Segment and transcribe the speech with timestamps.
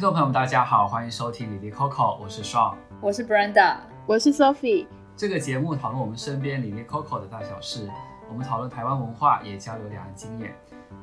[0.00, 4.86] 听众朋友们，大家好，欢迎收听哩哩扣扣，我是 Sean，我是 Brenda，我是 Sophie。
[5.14, 7.86] 这个节目讨论我们身边哩哩扣扣的大小事，
[8.26, 10.54] 我们讨论台湾文化，也交流两岸经验。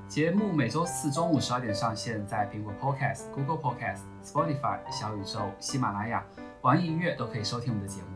[0.07, 6.25] 节目每周四中午十二点上线，在苹果 Podcast、Google Podcast、Spotify、小宇宙、喜马拉雅、
[6.61, 8.07] 网易音乐都可以收听我们的节目。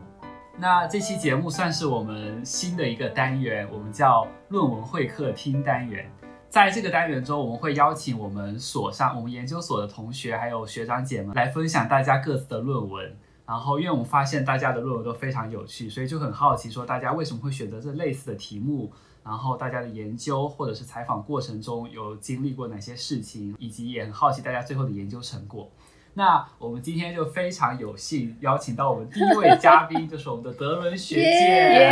[0.58, 6.10] 那这期节目算是我们新的一个单元，我们叫论文会客厅单元。
[6.52, 13.16] 在这个单元中，我们会邀请我们所上、我们研究所的同学，还有学长姐们来分享大家各自的论文。
[13.46, 18.92] 然后，因为我们发现大家的论文都非常有趣，所以就很好奇，说大家为什么会选择这类似的题目？
[19.24, 25.70] 然后，大家的研究或者是采访过程中有经历过哪些事情，以及也很好奇大家最后的研究成果。
[26.12, 31.88] 那我们今天就非常有幸邀请到我们第一位嘉宾，就是我们的德伦学姐。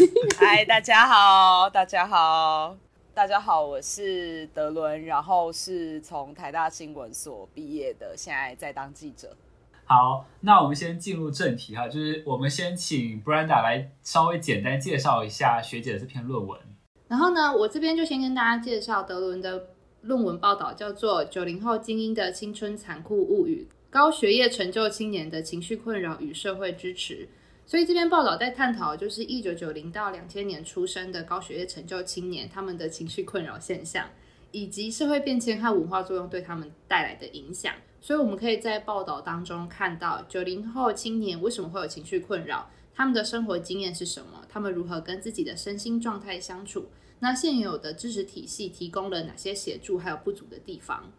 [0.53, 2.77] 嗨，大家好，大家好，
[3.13, 9.37] 大家好，我是德伦，然后是从台大新闻所毕业的，现在在当记者。
[9.85, 16.59] 好，那我们先进入正题哈，就是我们先请 Brenda 来稍微简单介绍一下学姐的这篇论文。
[17.07, 19.67] 然后呢，我这边就先跟大家介绍德伦的。
[20.01, 27.25] 论文报道叫做《九零后精英的青春残酷物语：高学业成就青年的情绪困扰与社会支持》。
[27.71, 34.09] 所以这篇报道在探讨就是一九九零到两千年出生的高学业成就青年他们的情绪困扰现象，
[34.51, 37.73] 以及社会变迁和文化作用对他们带来的影响。
[38.01, 46.89] 所以我们可以在报道当中看到九零后青年为什么会有情绪困扰，他们的生活经验是什么，他们如何跟自己的身心状态相处。
[47.19, 51.09] 那现有的知识体系提供了哪些协助，还有不足的地方？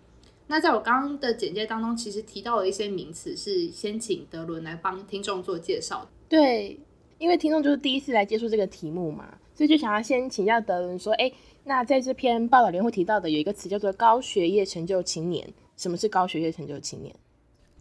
[0.53, 6.07] 那在我刚刚的简介当中，其实提到了一些名词，是先请德伦来帮听众做介绍。
[6.29, 6.79] 对，
[7.17, 11.33] 因为听众就是第一次来接触这个题目嘛，所以就想要先请教德伦说，哎，
[11.65, 17.17] 那在这篇报道里面会提到的有一个词叫做高学业成就青年，什么是高学业成就青年？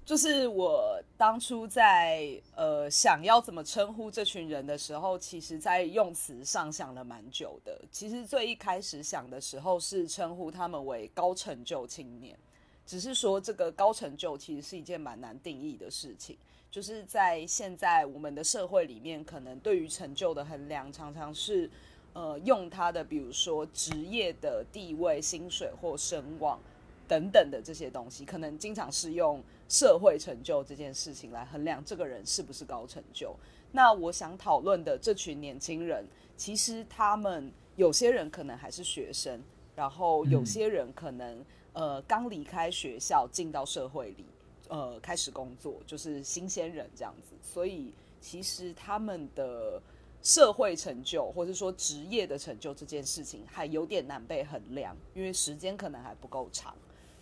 [0.05, 7.81] 就是我当初在呃想要怎么称呼这群人的时候，其实在用词上想了蛮久的。
[7.91, 12.37] 其实最一开始想的时候是称呼他们为高成就青年，
[12.85, 16.37] 只是说这个高成就其实是一件蛮难定义的事情。
[16.69, 21.69] 就是在现在我们的社会里面，可能对于成就的衡量常常是
[22.13, 26.59] 呃用他的比如说职业的地位、薪水或声望。
[27.07, 33.35] 等等的这些东西，可能经常是用社会成就这件事情来衡量这个人是不是高成就。
[33.73, 36.05] 那我想讨论的这群年轻人，
[36.37, 39.43] 其实他们有些人可能还是学生，
[39.75, 41.43] 然后有些人可能
[41.73, 44.25] 呃刚离开学校进到社会里，
[44.69, 47.35] 呃开始工作，就是新鲜人这样子。
[47.41, 49.81] 所以其实他们的
[50.21, 56.75] 社会成就，或者说职业的成就这件事情，还有点难被衡量，因为时间可能还不够长。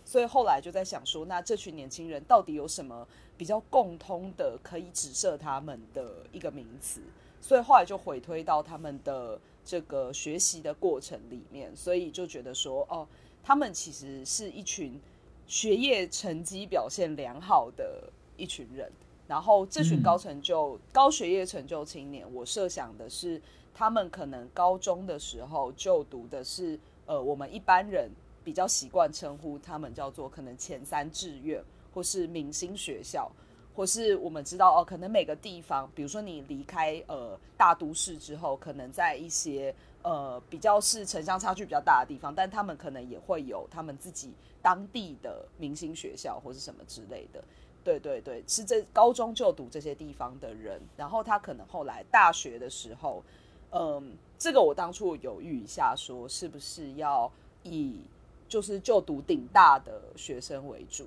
[0.04, 3.06] 所以后来就在想说，那这群年轻人到底有什么
[3.36, 7.00] 比较共通的可以指涉他们的一个名词？
[7.40, 13.06] 所以后来就回推到他们的这个学习的过程里面，所以就觉得说，哦，
[13.42, 15.00] 他们其实是一群
[15.46, 18.90] 学业成绩表现良好的一群人。
[19.26, 23.40] 然后这群高成就、高学业成就青年，我设想的是，
[23.74, 28.10] 他们可能高中的时候就读的是，呃，我们一般人。
[28.42, 31.62] 比较习惯称呼他们叫做可能前三志愿，
[31.92, 33.30] 或是明星学校，
[33.80, 47.42] 或是我们知道哦，可能每个地方，比如说你离开呃大都市之后，可能在一些呃比较是城乡差距比较大的地方，但他们可能也会有他们自己当地的明星学校或是什么之类的。
[47.82, 53.24] 对对对，是这高中就读这些地方的人，然后他可能后来大学的时候，
[53.70, 57.32] 嗯、这个我当初犹豫一下，说是不是要
[57.62, 58.02] 以。
[58.46, 61.06] 就是就读顶大的学生为主，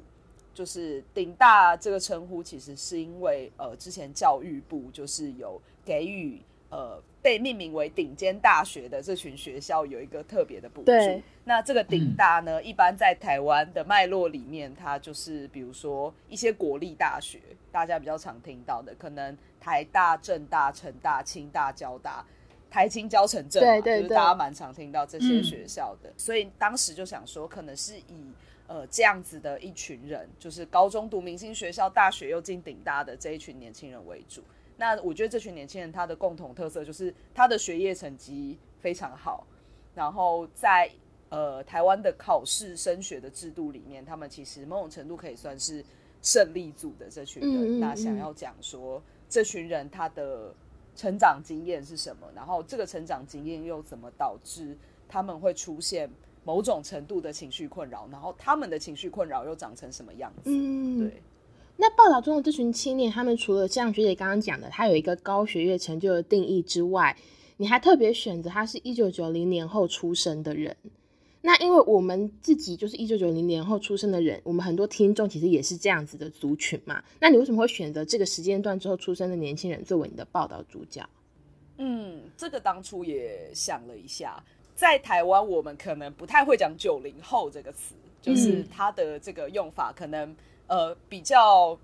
[0.53, 10.85] 就是顶大这个称呼，其实是因为呃，之前教育部就是有给予呃被命名为顶尖大学的这群学校有一个特别的补助。
[10.85, 17.39] 对那这个顶大呢，嗯、一般在台湾的脉络里面，它就是比如说一些国立大学，
[17.71, 22.25] 大家比较常听到的，可能台大、政大、成大、清大、交大。
[22.71, 28.33] 台清交成政嘛，对对对，就是大家蛮常听到这些学校的，嗯、所以当时就想说，可能是以
[28.73, 34.41] 呃这样子的一群人，就是高中读明星学校，大学又进顶大的这一群年轻人为主。
[34.77, 39.45] 那我觉得这群年轻人他的共同特色就是他的学业成绩非常好，
[39.93, 40.89] 然后在
[41.29, 45.85] 呃台湾的考试升学的制度里面，他们其实某种程度可以算是
[46.23, 47.79] 胜利组的这群人。
[47.79, 48.99] 那想要讲说，
[49.29, 50.51] 这群人他的。
[50.95, 52.27] 成长经验是什么？
[52.35, 54.77] 然后这个成长经验又怎么导致
[55.09, 56.07] 他们会出现
[56.44, 60.50] 某种程度的情绪困扰，然后他们的情绪困扰又长成什么样子？
[60.51, 61.22] 嗯，对。
[61.78, 67.18] 那报道中的这群青年，他们除了像学姐刚刚讲的，他有一个高学业成就的定义之外，
[67.57, 70.75] 你还特别选择他是一九九零年后出生的人。
[71.42, 77.04] 那因为我们自己就是一九九零年后出生的人，我们很多听众其实也是这样子的族群嘛。
[77.19, 81.04] 那你为什么会选择这个时间段之后出生的年轻人作为你的报道主角？
[81.80, 84.42] 嗯，这个当初也想了一下，
[84.75, 90.35] 在台湾我们可能不太会讲“九零后”这个词，就是它的这个用法可能
[90.67, 91.77] 呃比较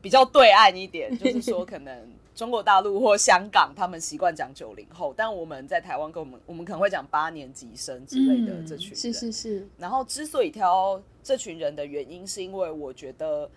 [0.00, 2.08] 比较对岸一点，就是说可能。
[2.34, 8.96] 中国大陆或香港，他们习惯讲九零后，但我们在台湾，跟我们我们可能会讲八年级生之类的这群人。
[8.96, 9.68] 是是是。
[9.76, 13.48] 然后之所以挑这群人的原因，是因为我觉得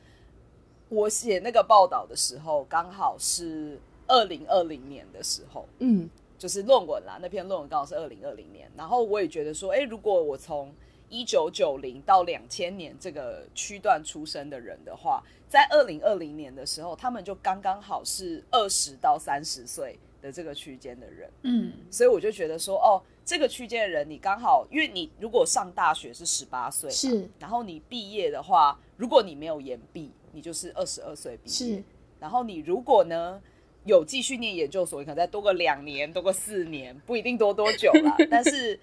[0.89, 8.69] 我写那个报道的时候，刚好是二零二零年的时候，嗯，就是论文啦，那篇论文刚好是二零二零年。
[8.75, 10.73] 然后我也觉得说，哎，如果我从
[11.09, 21.29] 一九九零到两千年这个区段出生的人的话，在二零二零年的时候，他们就刚刚好是二十到三十岁的这个区间的人。
[21.43, 31.55] 嗯，所以我就觉得说，哦，这个区间的人，你刚好，因为你如果上大学是十八岁，是，然后你毕业的话，如果你没有延毕，你就是二十二岁毕业。
[31.77, 31.83] 是，
[32.19, 33.39] 然后你如果呢
[33.85, 38.15] 有继续念研究所，你可能再多个两年，多个四年，不一定多多久啦。
[38.29, 38.79] 但是。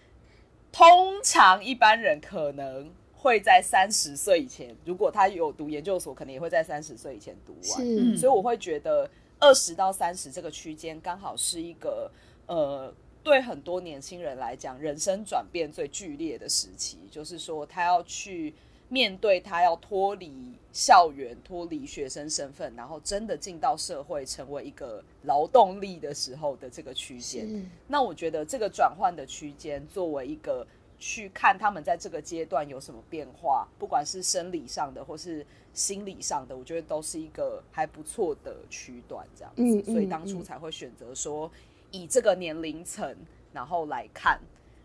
[0.75, 8.17] 通常一般人可能会在三十岁以前，如果他有读研究所，可能也会在三十岁以前读完。
[8.17, 9.07] 所以我会觉得
[9.39, 12.11] 二十到三十这个区间刚好是一个
[12.47, 12.91] 呃，
[13.23, 18.55] 对很多年轻人来讲，人生转变最剧烈的时期，就是说他要去。
[18.93, 30.67] 面对他要脱离校园、脱离学生身份，然后真的进到社会，成为一个劳动力的时候的这个区间，那我觉得这个转换的区间，作为一个
[30.99, 39.63] 去看他们在这个阶段有什么变化，不管是生理上的或是心理上的，我觉得都是一个还不错的区段，这样子。
[39.63, 39.95] 嗯嗯嗯。
[39.95, 41.51] 所以当初才会选择说
[41.91, 43.17] 以这个年龄层，
[43.55, 44.39] 然后来看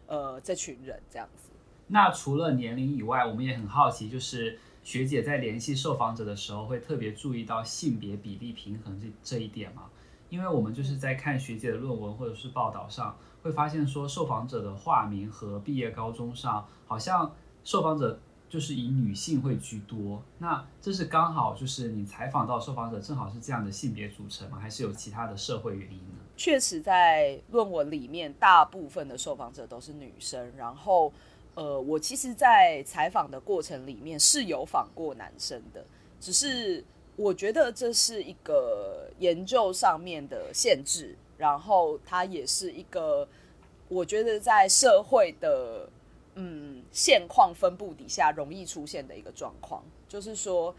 [0.07, 1.46] 呃这群人这样子。
[1.87, 9.83] 那除了年龄以外，我们也很好奇，就是学姐在联系受访者的时候，会特别注意到性别比例平衡这这一点吗？
[10.29, 18.19] 因为我们就是在看学姐的论文或者是报道上，会发现说受访者的化名和毕业高中上，好像受访者
[18.49, 20.21] 就是以女性会居多。
[20.39, 24.59] 那这是刚好就是你采访到受访者正好是这样的性别组成吗？
[24.59, 26.15] 还是有其他的社会原因呢？
[26.35, 31.13] 确实，在论文里面，大部分的受访者都是女生，然后。
[31.57, 35.83] 呃，我其实，在采访的过程里面是有访过男生的，
[36.19, 43.27] 只是我觉得这是一个研究上面的限制，然后它也是一个
[43.89, 45.89] 我觉得在社会的
[46.35, 49.83] 嗯现况分布底下容易出现的一个状况。
[50.07, 50.75] 就是说，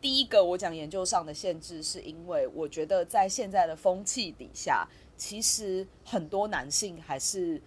[0.00, 4.88] 第一个我讲研究上的限制，是因为我觉得在现在的风气底下，
[5.18, 7.60] 其实很多男性还是。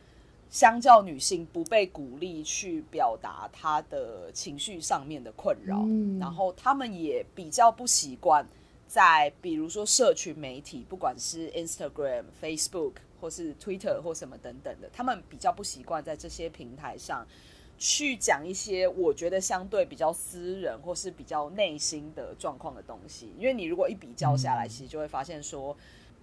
[0.50, 8.48] 相较女性不被鼓励去表达她的情绪上面的困扰，嗯，然后他们也比较不习惯
[8.88, 17.28] 在比如说社群媒体，不管是 Instagram、Facebook 或是 Twitter 或什么等等的，他们比较不习惯在这些平台上
[17.78, 23.34] 去讲一些我觉得相对比较私人或是比较内心的状况的东西。
[23.38, 25.76] 因为你如果一比较下来，其实就会发现说。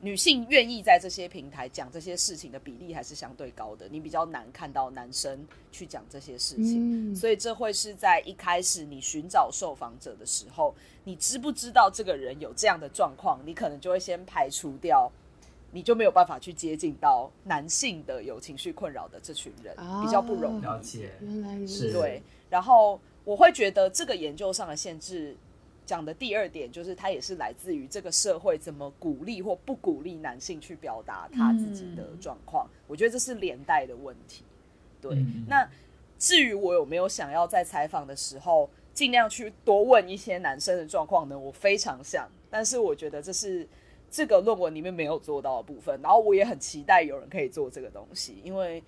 [0.05, 5.43] 女性愿意在这些平台讲这些事情的比例还是相对高的，你比较难看到男生
[5.73, 15.11] 去讲这些事情，嗯，所以这会是在一开始你寻找受访者的时候，你知不知道这个人有这样的状况，你可能就会先排除掉，
[15.73, 21.13] 你就没有办法去接近到男性的有情绪困扰的这群人，啊，比较不容易了解。
[21.23, 25.35] 原来是对，然后我会觉得这个研究上的限制。
[25.87, 32.67] 讲的第二点就是，它也是来自于这个社会怎么鼓励或不鼓励男性去表达他自己的状况。
[32.67, 32.71] 嗯。
[32.87, 34.45] 我觉得这是连带的问题。
[35.01, 35.45] 对，嗯。
[35.49, 35.69] 那
[36.19, 41.39] 至于我有没有想要在采访的时候尽量去多问一些男生的状况呢？
[41.39, 43.69] 我非常想，但是我觉得这是
[44.11, 46.01] 这个论文里面没有做到的部分。
[46.03, 48.83] 然后我也很期待有人可以做这个东西，因为。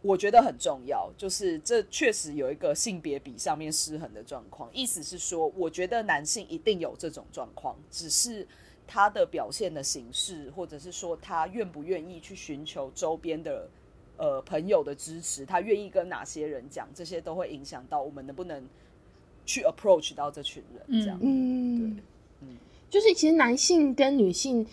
[0.00, 4.70] 我觉得很重要，就是这确实有一个性别比上面失衡的状况。
[4.72, 8.46] 意思是说，我觉得男性一定有这种状况，只是
[8.86, 13.68] 他的表现的形式，或者是说他愿不愿意去寻求周边的
[14.16, 18.64] 呃朋友的支持，他愿意跟哪些人讲，这些都会影响到我们能不能
[19.44, 21.02] 去 approach 到这群人。
[21.02, 22.02] 这样，嗯，对，
[22.42, 22.56] 嗯，
[22.88, 24.64] 就是其实男性跟女性。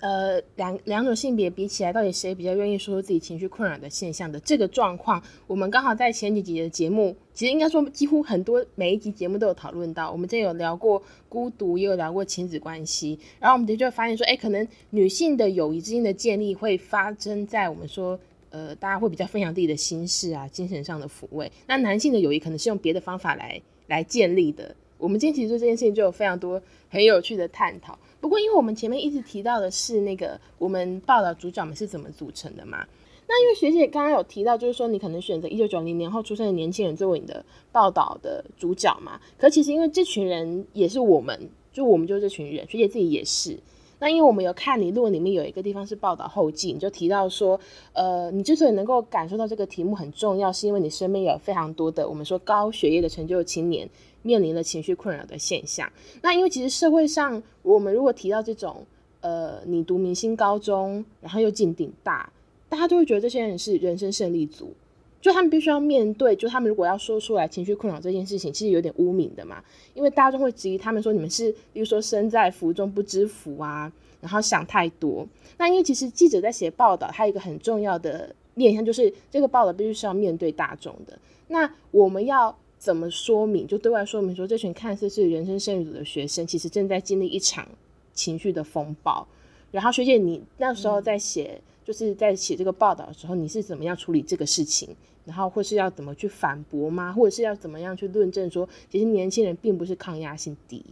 [0.00, 5.20] 呃，两两种性别比起来，到底谁比较愿意说出自己情绪困扰的现象的这个状况？
[5.48, 10.08] 我们刚好在前几集的节目，其实应该说几乎很多每一集节目都有讨论到。
[10.12, 18.16] 我们之前有聊过孤独，也有聊过亲子关系，然后我们就会发现说，哎，可能女性的友谊之间的建立会发生在我们说，
[18.50, 21.50] 呃，大家会比较分享自己的心事啊，精神上的抚慰。
[21.66, 24.76] 那男性的友谊可能是用别的方法来来建立的。
[24.96, 27.98] 我们今天其实对这件事情就有非常多很有趣的探讨。
[28.20, 32.84] 不过，因为我们前面一直提到的是那个我们报道主角们是怎么组成的嘛，
[33.28, 39.20] 那因为学姐刚刚有提到，就是说你可能选择一九九零年后出生的年轻人作为你的报道的主角嘛。
[39.38, 43.58] 可其实因为这群人也是我们，就我们就是这群人，学姐自己也是。
[44.00, 47.58] 那因为我们有看你论文里面有一个地方是报道后记，你就提到说，
[47.92, 53.88] 呃，你之所以能够感受到这个题目很重要，是因为你身边有非常多的我们说高学业的成就青年。
[54.28, 58.84] 面临了情绪困扰的现象，那因为其实社会上，我们如果提到这种，
[59.22, 62.30] 呃，你读明星高中，然后又进顶大，
[62.68, 64.74] 大家都会觉得这些人是人生胜利组，
[65.18, 75.26] 就他们必须要面对，就他们如果要说出来情绪困扰这件事情，其实有点污名的嘛，因为大家都会质疑他们说你们是，比如说身在福中不知福啊，然后想太多。
[75.56, 82.54] 那因为其实记者在写报道，他有一个很重要的面向，就是这个报道必须是要面对大众的，那我们要。
[82.78, 83.66] 怎么说明？
[83.66, 87.68] 就对外说明说，这群看似是人生胜利组的学生，其实正在经历一场
[88.14, 89.26] 情绪的风暴。
[89.70, 94.94] 然后学姐，你那时候在写，嗯、就是在写这个报道的时候，你是怎么样处理这个事情？
[95.24, 97.12] 然后或是要怎么去反驳吗？
[97.12, 100.84] 或者是要怎么样去论证说，其实年轻人并不是抗压性低？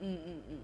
[0.00, 0.58] 嗯嗯嗯，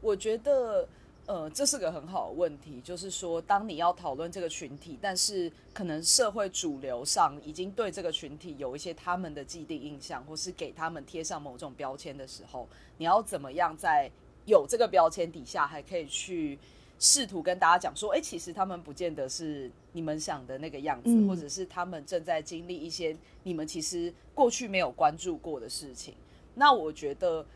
[0.00, 0.88] 我觉得。
[1.26, 14.10] 呃，这是个很好的问题，就是说，当你要讨论这个群体，但是可能社会主流上已经对这个群体有一些他们的既定印象，或是给他们贴上某种标签的时候，你要怎么样在
[14.44, 16.58] 有这个标签底下，还可以去
[16.98, 26.12] 试图跟大家讲说，哎，其实他们不见得是你们想的那个样子，嗯，或者是他们正在经历一些你们其实过去没有关注过的事情。
[26.54, 27.46] 那我觉得，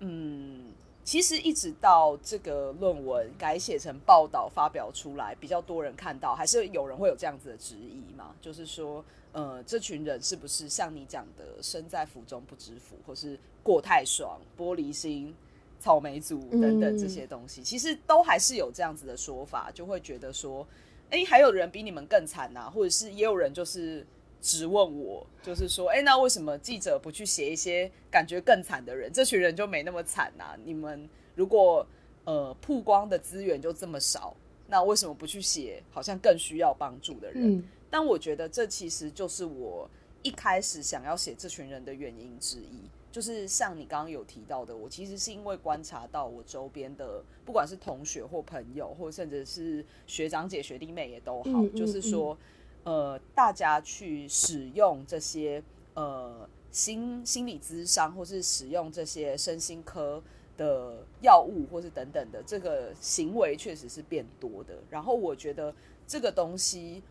[0.00, 0.72] 嗯。
[1.04, 8.34] 其实一直到这个论文改写成报道发表出来，比较多人看到，还是有人会有这样子的质疑嘛？
[8.40, 15.34] 就是说，呃，这群人是不是像你讲的身在福中不知福，或是过太爽、玻璃心、
[15.78, 17.60] 草莓族等等这些东西？
[17.60, 20.66] 嗯、其实都还是有这样子的说法，就会觉得说，
[21.10, 24.06] 哎，还有人比你们更惨呐，或者是也有人就是。
[24.44, 29.10] 质问我，就是说，哎、欸，那为什么记者不去写一些感觉更惨的人？
[29.10, 30.54] 这群人就没那么惨啊？
[30.66, 31.86] 你们如果
[32.24, 34.36] 呃曝光的资源就这么少，
[34.68, 37.56] 那为什么不去写好像更需要帮助的人？
[37.56, 39.88] 嗯、但我觉得这其实就是我
[40.22, 52.36] 一开始想要写这群人的原因之一，就是像你刚刚有提到的，我其实是因为观察到我周边的，不管是同学或朋友，或甚至是学长姐、学弟妹也都好，嗯嗯嗯就是说。
[52.84, 55.62] 呃，大家去使用这些
[55.94, 60.22] 呃心心理咨商，或是使用这些身心科
[60.58, 64.74] 的药物，或是等等的这个行为，确实是变多的。
[64.90, 65.74] 然后我觉得
[66.06, 67.02] 这个东西，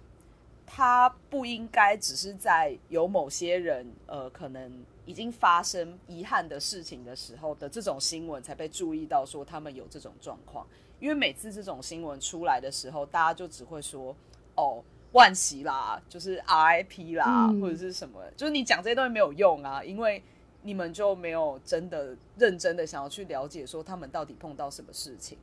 [0.67, 10.67] 它不应该只是在有某些人呃可能已经发生遗憾的事情的时候的这种新闻才被注意到，说他们有这种状况。
[10.99, 14.15] 因为每次这种新闻出来的时候，大家就只会说
[14.55, 14.83] 哦。
[15.13, 20.23] 惋惜啦，就是 RIP 啦，嗯、或者是什么，就是你讲这些东西没有用啊，因为
[20.63, 25.37] 你们就没有真的认真的想要去了解说他们到底碰到什么事情。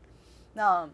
[0.55, 0.91] 那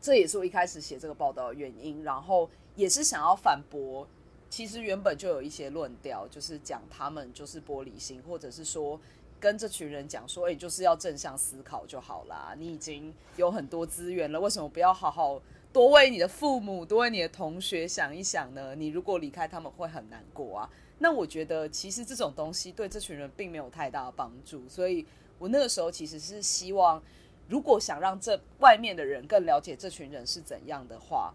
[0.00, 4.06] 这也是我一开始写这个报道的原因，然后也是想要反驳，
[4.48, 9.00] 其实原本就有一些论调，就是讲他们就是玻璃心，或者是说
[9.40, 15.42] 跟这群人讲说，哎，就是要正向思考就好啦，你已经有很多资源了，为什么不要好好？
[15.72, 18.74] 多为你的父母，多为你的同学想一想呢？
[18.74, 20.70] 你如果离开他们，会很难过啊。
[20.98, 24.68] 那我觉得，其实这种东西对这群人并没有太大的帮助。
[24.68, 25.04] 所以
[25.38, 27.02] 我那个时候其实是希望，
[27.48, 31.32] 如果想让这外面的人更了解这群人是怎样的话，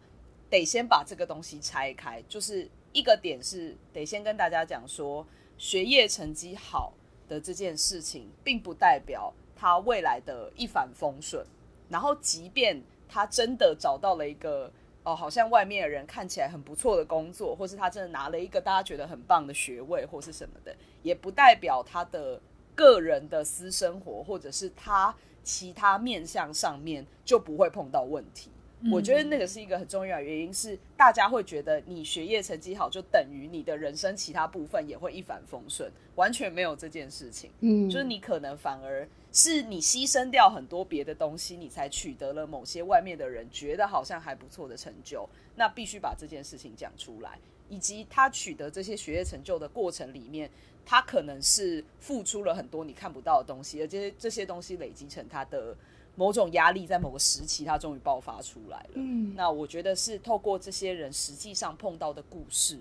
[0.50, 2.24] 得先把这个东西拆开。
[2.30, 5.26] 就是一个点是，得先跟大家讲说，
[5.58, 6.94] 学业成绩好
[7.28, 11.44] 的这件事情，并不代表他未来的一帆风顺。
[11.90, 14.72] 然后，即便他真的找到了一个
[15.04, 22.42] 哦，好像外面的人看起来很不错的工作，或是他真的拿了一个大家觉得很棒的学位，或是什么的，也不代表他的
[22.76, 28.52] 个人的私生活或者是他其他面向上面就不会碰到问题。
[28.92, 37.50] 我觉得那个是一个很重要的原因，是大家会觉得你学业成绩好，就等于你的人生其他部分也会一帆风顺，完全没有这件事情。
[37.62, 45.30] 嗯，就是你可能反而是你牺牲掉很多别的东西，你才取得了某些外面的人觉得好像还不错的成就。
[45.56, 47.38] 那必须把这件事情讲出来，
[47.70, 50.50] 以及他取得这些学业成就的过程里面，
[50.84, 55.78] 他可能是付出了很多你看不到的东西，而这些这些东西累积成他的。
[56.20, 58.90] 某种压力在某个时期，他终于爆发出来了。
[58.96, 62.80] 嗯，那我觉得是透过这些人实际上碰到的故事，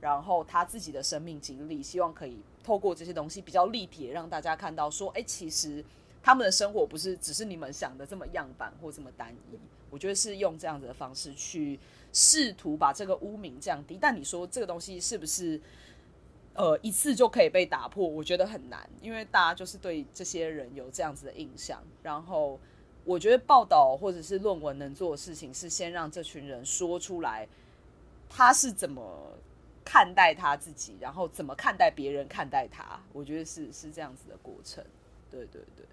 [0.00, 5.84] 然后他自己的生命经历，希望可以透过这些东西比较立体，让大家看到说，哎，其实
[6.22, 9.58] 他们的生活不是只是你们想的这么样板或这么单一。
[9.90, 11.78] 我觉得是用这样子的方式去
[12.12, 13.98] 试图把这个污名降低。
[14.00, 15.60] 但你说这个东西是不是
[16.54, 18.06] 呃一次就可以被打破？
[18.06, 22.58] 我觉得很难，因为大家就是对这些人有这样子的印象，然后。
[23.04, 27.48] 我觉得报道或者是论文能做的事情是先让这群人说出来，
[28.28, 29.32] 他是怎么
[29.90, 33.00] 看待他自己，然后怎么看待别人看待他。
[33.14, 34.84] 我觉得是是这样子的过程。
[35.30, 35.86] 对对对。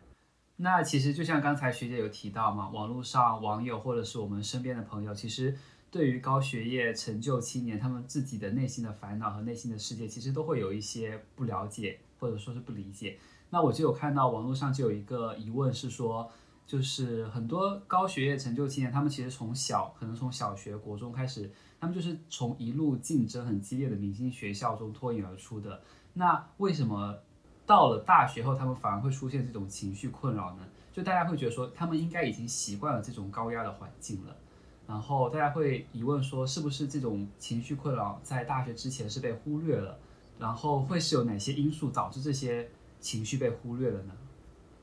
[0.57, 5.57] 那其实就像刚才学姐有提到嘛，网络上网友或者是我们身边的朋友，其实
[5.89, 13.17] 对于高学业成就青年他们自己的内心的烦恼和内心的世界，其实都会有一些不了解或者说是不理解。
[13.49, 16.29] 那我就有看到网络上就有一个疑问是说。
[16.67, 21.51] 就是很多高学业成就青年，他们其实从小可能从小学、国中开始，
[21.86, 25.80] 他们就是从一路竞争很激烈的明星学校中脱颖而出的。
[26.13, 27.15] 那为什么
[27.63, 30.63] 到了大学后，他们反而会出现这种情绪困扰呢？
[30.92, 34.36] 就大家会觉得说，他们应该已经习惯了这种高压的环境了。
[34.88, 40.00] 然后大家会疑问说，是不是这种情绪困扰在大学之前是被忽略了？
[40.39, 42.68] 然后会是有哪些因素导致这些
[43.00, 44.13] 情绪被忽略了呢？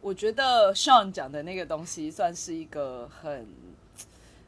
[0.01, 3.47] 我觉得 Sean 讲的那个东西算是一个很、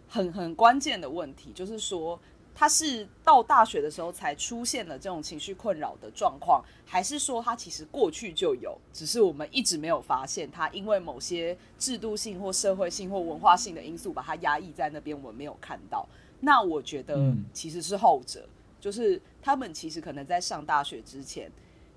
[0.08, 2.18] 很、很关键的问题，就是说
[2.54, 16.06] 他是到大学的时候才出现了这种情绪困扰的状况，还是说他其实过去就有，只是我们一直没有发现他因为某些制度性或社会性或文化性的因素把它压抑在那边，我们没有看到。
[16.40, 18.48] 那我觉得其实是后者，
[18.80, 21.50] 就是他们其实可能在上大学之前，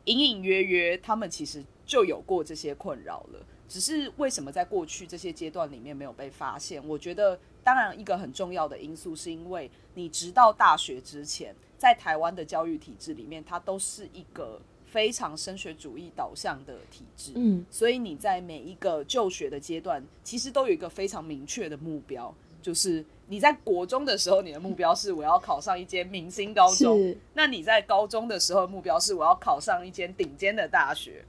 [0.06, 1.64] 隐隐约约他们其实。
[1.88, 6.86] 就有过这些困扰了，只是为什么在过去这些阶段里面没有被发现？
[6.86, 31.26] 我觉得，当然一个很重要的因素是因为你直到大学之前，在台湾的教育体制里面，它都是一个非常升学主义导向的体制，嗯，所以你在每一个就学的阶段，其实都有一个非常明确的目标，就是你在国中的时候，你的目标是我要考上一间明星高中，那你在高中的时候，目标是我要考上一间顶尖的大学。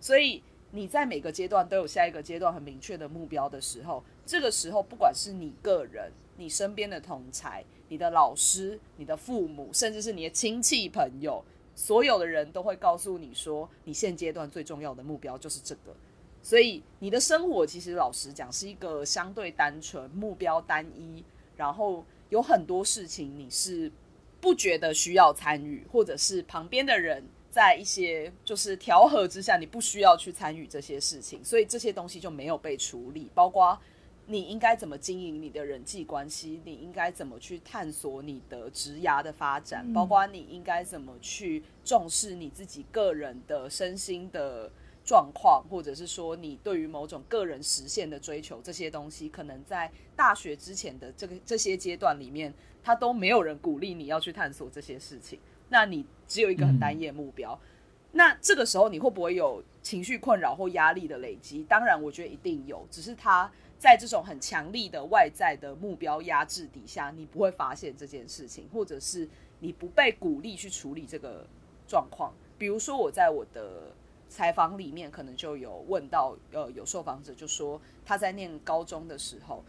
[0.00, 0.42] 所以
[0.74, 15.94] 你在每个阶段都有下一个阶段很明确的目标的时候，这个时候不管是你个人、你身边的同才、你的老师、你的父母，甚至是你的亲戚朋友，所有的人都会告诉你说，你现阶段最重要的目标就是这个。
[16.42, 21.22] 所以你的生活其实老实讲是一个相对单纯、目标单一，
[21.54, 23.92] 然后有很多事情你是
[24.40, 27.22] 不觉得需要参与，或者是旁边的人。
[27.52, 33.30] 在一些就是调和之下，你不需要去参与这些事情，所以这些东西就没有被处理。
[33.34, 33.78] 包括
[34.24, 44.72] 你应该怎么经营你的人际关系，你应该怎么去探索你的职涯的发展，包括你应该怎么去重视你自己个人的身心的
[45.04, 55.38] 状况，或者是说你对于某种个人实现的追求，这些东西可能在大学之前的这个这些阶段里面，他都没有人鼓励你要去探索这些事情。
[55.68, 57.68] 那你只有一个很单一的目标，嗯，
[58.12, 61.62] 那这个时候你会不会有情绪困扰或压力的累积？
[61.64, 69.28] 当然，我觉得一定有，只是他在这种很强力的外在的目标压制底下，你不会发现这件事情，或者是
[69.60, 71.46] 你不被鼓励去处理这个
[71.86, 72.32] 状况。
[72.56, 73.92] 比如说，我在我的
[74.30, 79.62] 采访里面，可能就有问到，呃，有受访者就说他在念高中的时候。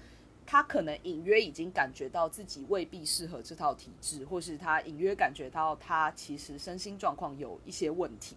[0.46, 8.36] 他可能隐约已经感觉到自己未必适合这套体制，或是他隐约感觉到他其实身心状况有一些问题。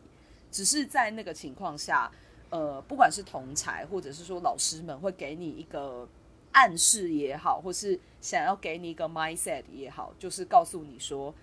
[0.51, 2.11] 只是在那个情况下，
[2.51, 6.09] 呃，不管是同才或者是说老师们会给你一个
[6.53, 11.35] 暗示也好，或是想要给你一个 mindset 也好，就是告诉你说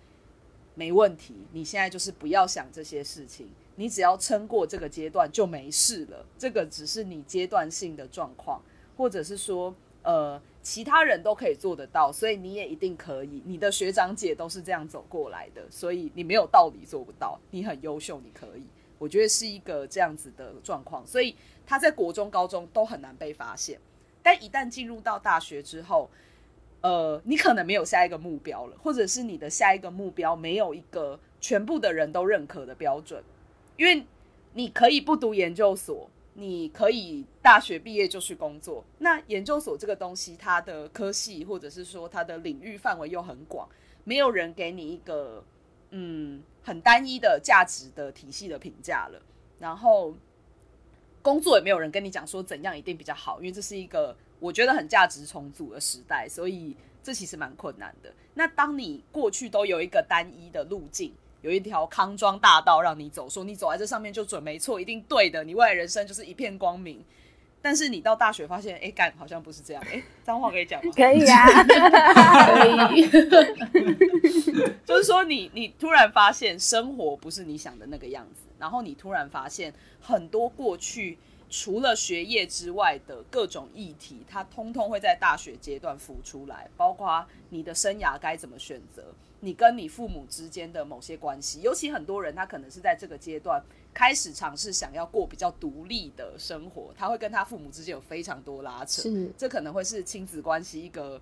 [0.73, 6.25] 没问题，你现在就是不要想这些事情，你只要撑过这个阶段就没事了。
[6.39, 8.61] 这个只是你阶段性的状况，
[8.97, 10.41] 或者是说，呃。
[10.65, 13.43] 其他人都可以做得到，所以你也一定可以。
[13.45, 17.37] 你的学长姐都是这样走过来的，所以你没有道理做不到。
[17.51, 18.63] 你很优秀，你可以。
[18.97, 21.35] 我觉得是一个这样子的状况，所以
[21.65, 23.77] 他在国中、高中都很难被发现。
[24.21, 26.09] 但一旦进入到大学之后，
[26.79, 33.21] 呃，你可能没有下一个目标了，或者是你的下一个目标没有一个全部的人都认可的标准，
[33.75, 34.05] 因为
[34.53, 38.83] 你可以不读研究所，你可以大学毕业就去工作。
[38.99, 43.67] 那研究所这个东西，它的科系或者是说它的领域范围又很广，
[44.03, 45.43] 没有人给你一个
[45.91, 49.21] 嗯很单一的价值的体系的评价了。
[49.59, 50.13] 然后
[51.21, 54.15] 工作也没有人跟你讲说怎样一定比较好，因为这是一个。
[54.39, 58.13] 我觉得很价值重组的时代，所以这其实蛮困难的。
[58.33, 67.03] 那当你过去都有一个单一的路径，有一条康庄大道让你走，说你走在这上面就准没错，一定对的，你未来人生就是一片光明。
[67.61, 69.83] 但是你到大学发现，哎，干好像不是这样。
[69.91, 70.91] 哎，脏话可以讲吗？
[70.95, 71.45] 可以啊，
[72.47, 73.09] 可以。
[74.83, 81.17] 就是说你，你你突然发现生活不是你想的那个样子，然后你突然发现很多过去。
[81.55, 89.03] 除了学业之外的各种议题，它通通会在大学阶段浮出来，包括你的生涯该怎么选择，
[89.43, 91.61] 你跟你父母之间的某些关系。
[91.61, 93.61] 尤其很多人，他可能是在这个阶段
[93.93, 101.21] 开始尝试想要过比较独立的生活，他会跟他父母之间有非常多拉扯，这可能会是亲子关系一个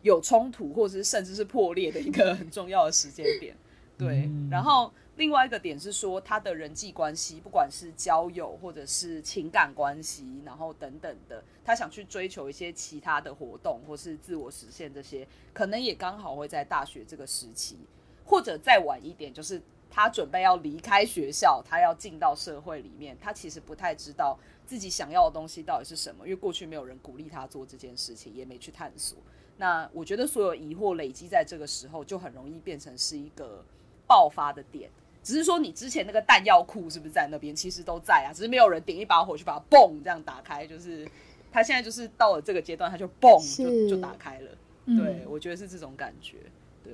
[0.00, 3.54] 有冲突，或者是甚至是破裂的一个很重要的时间点。
[3.98, 4.90] 对，然后。
[5.20, 17.76] 另外一个点是说，他的人际关系，不管是交友或者是情感关系，然后等等的，他想去追求一些其他的活动，或是自我实现，这些可能也刚好会在大学这个时期，
[18.24, 29.18] 或者再晚一点，就是他准备要离开学校，他要进到社会里面，他其实不太知道自己想要的东西到底是什么，因为过去没有人鼓励他做这件事情，也没去探索。
[29.58, 33.62] 那我觉得所有疑惑累积在这个时候，就很容易变成是一个
[34.06, 34.90] 爆发的点。
[35.30, 37.54] 只是说你之前那个弹药库是不是在那边？
[37.54, 40.66] 其实都在啊，只是没有人点一把火去把它嘣这样打开。
[40.66, 41.06] 就是
[41.52, 44.50] 他现在就是到了这个阶段，他就嘣就就打开了。
[44.86, 46.38] 嗯、对，我觉得是这种感觉。
[46.82, 46.92] 对，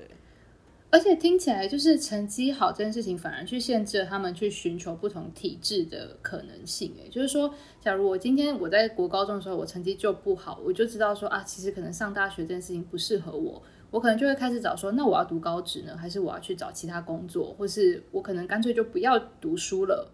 [0.90, 6.94] 而且听起来就是成绩好这件事情，反而去限制了他们去寻求不同体制的可能性。
[7.00, 13.62] 哎，就是说，假如我今天我在国高中的时候，我成绩就不好，我就知道说啊，其实可能上大学这件事情不适合我。
[13.90, 20.12] 我可能就会开始找说，那我要读高职呢，还是我要去找其他工作，或是我可能干脆就不要读书了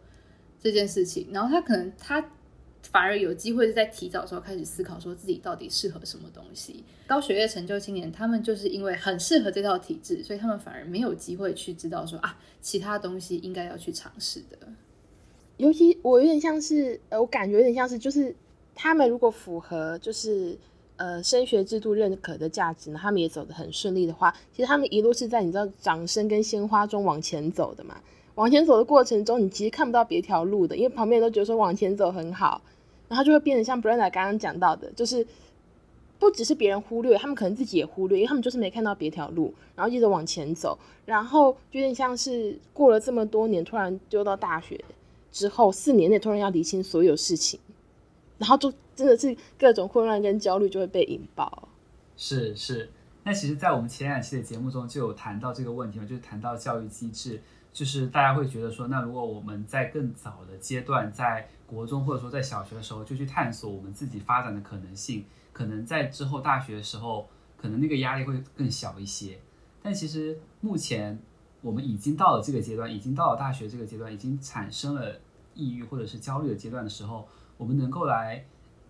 [0.60, 1.28] 这件事情。
[1.32, 2.30] 然后他可能他
[2.82, 6.84] 反而有机会是在提早时候开始思考，说自己到底适合什么东西。
[7.06, 14.58] 高学业成就青年，他们就是因为很适合这套体制，所以他们反而没有机会去知道说啊，其他东西应该要去尝试的。
[15.56, 18.34] 尤其我有点像是，呃，我感觉有点像是，就是
[18.74, 20.58] 他们如果符合，就是。
[20.96, 27.96] 呃，升学制度认可的价值呢，他们也走得很顺利的话，其实他们一路是在你知道掌声跟鲜花中往前走的嘛。
[28.36, 32.62] 往前走的过程中，你其实看不到别条路的，因为旁边人都觉得说往前走很好，
[33.08, 35.26] 然后就会变得像 Brenda 刚刚讲到的，就是
[36.20, 44.82] 不只是别人忽略，他们可能自己也忽略，因为他们就是没看到别条路，然后一直往前走，然后就有点像是过了这么多年，突然丢到大学
[45.32, 47.58] 之后四年内突然要理清所有事情，
[48.38, 48.72] 然后就。
[48.94, 51.68] 真的是各种混乱跟焦虑就会被引爆。
[52.16, 52.90] 是是，
[53.24, 57.40] 那其实，在我们前两期的节目中就有谈到这个问题嘛，就是谈到教育机制，
[57.72, 69.38] 就是大家会觉得说，那如果我们在更早的阶段，在国中或者说在小学的时候就去探索我们自己发展的可能性，可能在之后大学的时候，可能那个压力会更小一些。
[69.82, 71.18] 但其实目前
[71.60, 75.18] 我们已经到了这个阶段，已经到了大学这个阶段，已经产生了
[75.54, 77.26] 抑郁或者是焦虑的阶段的时候，
[77.56, 78.44] 我们能够来。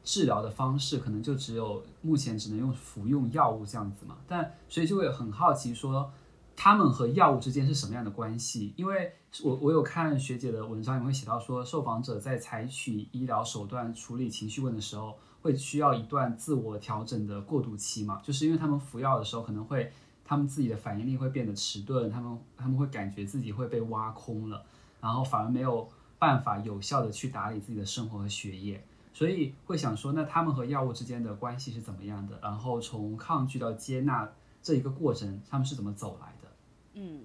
[0.05, 6.11] 治疗的方式可能就只有目前只能用服用药物这样子嘛，但所以就会很好奇说，
[6.57, 8.75] 他们和药物之间是什么样的关系？
[8.77, 9.13] 因为
[9.43, 19.93] 我我有看学姐的文章，也会写到说，受访者在采取医疗手段处理情绪问的时候，会需要一段自我调整的过渡期嘛，就是因为他们服药的时候可能会，
[20.25, 24.63] 他们自己的反应力会变得迟钝，他们他们会感觉自己会被挖空了，
[25.01, 25.89] 然后反而没有
[26.19, 28.85] 办法有效的去打理自己的生活和学业。
[29.15, 32.39] 所以会想说，那他们和药物之间的关系是怎么样的？
[32.43, 36.49] 然后从抗拒到接纳这一个过程，他们是怎么走来的？
[36.95, 37.21] 嗯，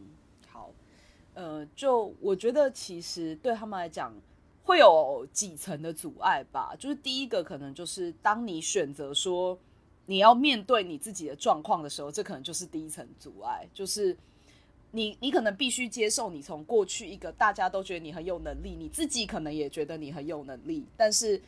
[0.50, 0.70] 好，
[1.34, 4.14] 呃，就我觉得其实对他们来讲
[4.64, 6.76] 会有几层的阻碍吧。
[6.78, 9.58] 就是第一个可能就是当你选择说
[10.08, 14.16] 你要面对你自己的状况的时候，这可能就是第一层阻碍，就是
[14.92, 21.42] 你你可能必须接受你从过去一个大家都觉得你很有能力，你自己可能也觉得你很有能力，但是。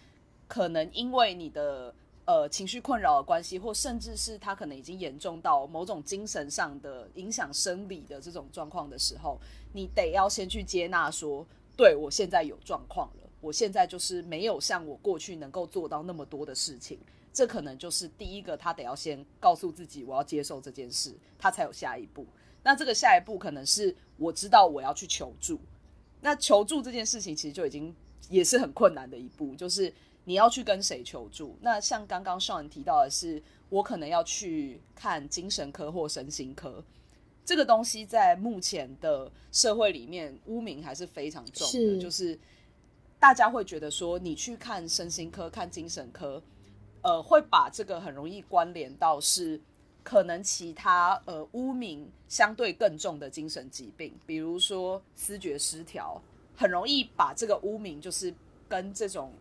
[0.49, 1.93] 可能因为你的
[2.25, 9.39] 呃情绪困扰的关系，或甚至是他可能已经严重到某种精神上的影响生理的这种状况的时候，
[9.73, 11.45] 你得要先去接纳说，
[11.77, 16.99] 对，我现在有状况了，我现在就是没有像我过去能够做到那么多的事情，
[17.31, 22.25] 这可能就是第一个，他得要先告诉自己，我要接受这件事，他才有下一步。
[22.63, 25.59] 那这个下一步可能是我知道我要去求助。
[26.21, 27.95] 那求助这件事情其实就已经
[28.29, 29.91] 也是很困难的一步，就是
[30.29, 31.57] 你要去跟谁求助。
[31.59, 36.83] 那像刚刚 Sean 提到的是，我可能要去看精神科或身心科。
[37.43, 42.37] 这个东西在目前的社会里面污名还是非常重的，是就是
[43.19, 46.39] 大家会觉得说，你去看身心科、看精神科，
[47.01, 49.59] 呃，会把这个很容易关联到是
[50.03, 56.21] 可能其他呃污名相对更重的精神疾病，比如说思觉失调，
[56.55, 58.31] 很容易把这个污名就是
[58.67, 59.33] 跟这种。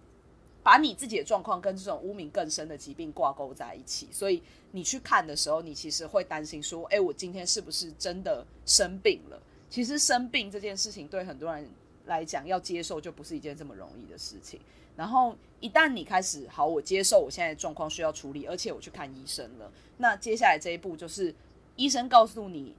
[0.69, 11.67] 把你自己的状况跟这种污名更深的疾病挂钩在一起，所以你去看的时候，你其实会担心说：“哎，我今天是不是真的生病了？”其实生病这件事情对很多人
[12.05, 14.61] 来讲，要接受就不是一件这么容易的事情。
[14.95, 21.35] 然后一旦你开始好，我接受我现在的状况需要处理，而且我去看医生了，那接下来这一步就是
[21.77, 22.75] 医生告诉你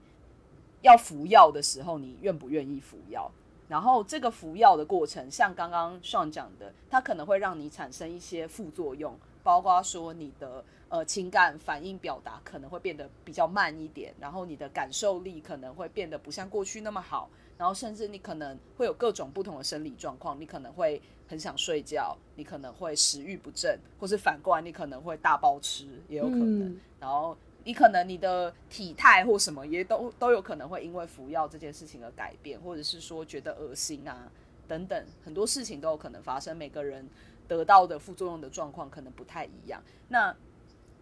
[0.84, 3.32] 要服药的时候，你愿不愿意服药？
[3.69, 17.29] 然后这个服药的过程，像刚刚 Sean 讲的，它可能会让你产生一些副作用，包括说你的呃情感反应表达可能会变得比较慢一点，然后你的感受力可能会变得不像过去那么好，
[17.60, 27.38] 然后甚至你可能会有各种不同的生理状况，你可能会很想睡觉，你可能会食欲不振，或是反过来你可能会大暴吃也有可能，嗯、然后。
[27.65, 34.32] 你可能你的体态或什么也都都有可能会因为服药这件事情而改变，或者是说觉得恶心啊
[34.67, 36.56] 等等，很多事情都有可能发生。
[36.56, 37.08] 每个人
[37.48, 39.84] 得到的副作用的状况可能不太一样。
[40.08, 40.36] 那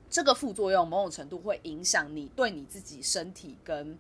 [0.09, 3.97] 这个副作用某种程度会影响你对你自己身体跟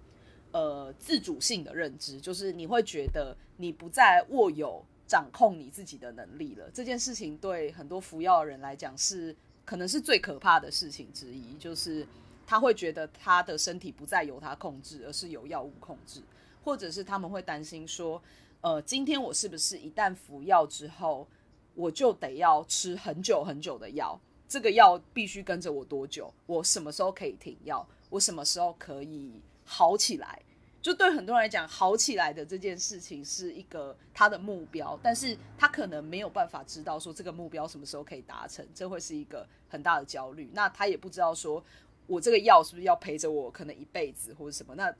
[0.51, 6.69] 呃自主性的认知，就是你会觉得你不再握有掌控你自己的能力了。
[6.73, 12.05] 这件事情对很多服药的人来讲是可能是最可怕的事情之一，就是。
[12.47, 16.21] 他会觉得他的身体不再由他控制，而是由药物控制，
[16.63, 18.23] 或者是他们会担心说，
[18.61, 21.27] 呃，今天我是不是一旦服药之后，
[21.75, 24.17] 我就得要吃很久很久的药？
[24.47, 26.33] 这个药必须跟着我多久？
[26.45, 27.85] 我什么时候可以停药？
[28.09, 30.41] 我什么时候可以好起来？
[30.81, 40.49] 就对很多人来讲，好起来的这件事情是一个他的目标，但是他可能没有办法知道说这个目标什么时候可以达成，这会是一个很大的焦虑。
[40.53, 41.61] 那他也不知道说。
[42.07, 44.73] 我这个药是不是要陪着我可能一辈子或者什么？
[44.75, 44.93] 那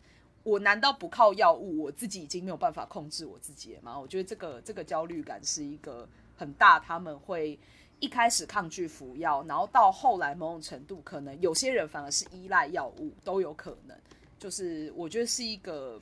[0.44, 4.00] 我难道不靠药物，我自己已经没有办法控制我自己了吗？
[4.00, 7.60] 我觉得这个这个焦虑感是一个很大，他们会
[8.00, 13.98] 一开始抗拒服药，然后到后来某种程度，可能有些人反而是依赖药物都有可能。
[14.40, 16.02] 就是我觉得是一个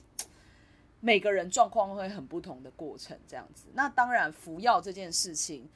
[0.99, 3.65] 每个人状况会很不同的过程，这样子。
[3.73, 5.67] 那当然，服药这件事情，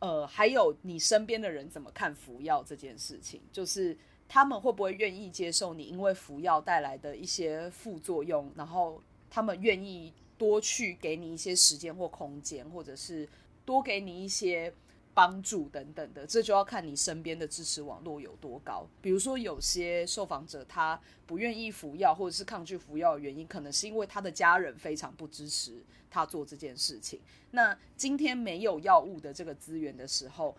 [0.00, 3.96] 呃，还有你身边的人怎么看服药这件事情，就是。
[4.28, 8.52] 他们会不会愿意接受你因为服药带来的一些副作用？
[8.54, 13.28] 然后他们愿意多去给你一些时间或空间，或者是
[13.64, 14.72] 多给你一些
[15.14, 18.86] 帮助等等的，这就要看你身边的支持网络有多高。
[19.00, 27.20] 比如说，有些受访者他不愿意服药，或者是抗拒服药的原因，可能是因为他的家人非常不支持他做这件事情。
[27.50, 30.56] 那今天没有药物的这个资源的时候，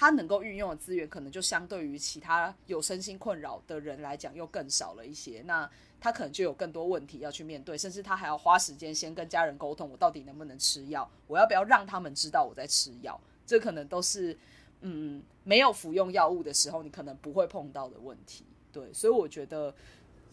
[0.00, 5.42] 他能够运用的资源，可能就相对于其他有身心困扰的人来讲，又更少了一些。
[5.44, 5.68] 那
[6.00, 11.10] 他可能就有更多问题要去面对，甚至他还要花时间先跟家人沟通，我到底能不能吃药？
[11.26, 13.20] 我要不要让他们知道我在吃药？
[13.44, 14.38] 这可能都是
[14.82, 18.44] 嗯，没有服用药物的时候，你可能不会碰到的问题。
[18.70, 19.74] 对，所以我觉得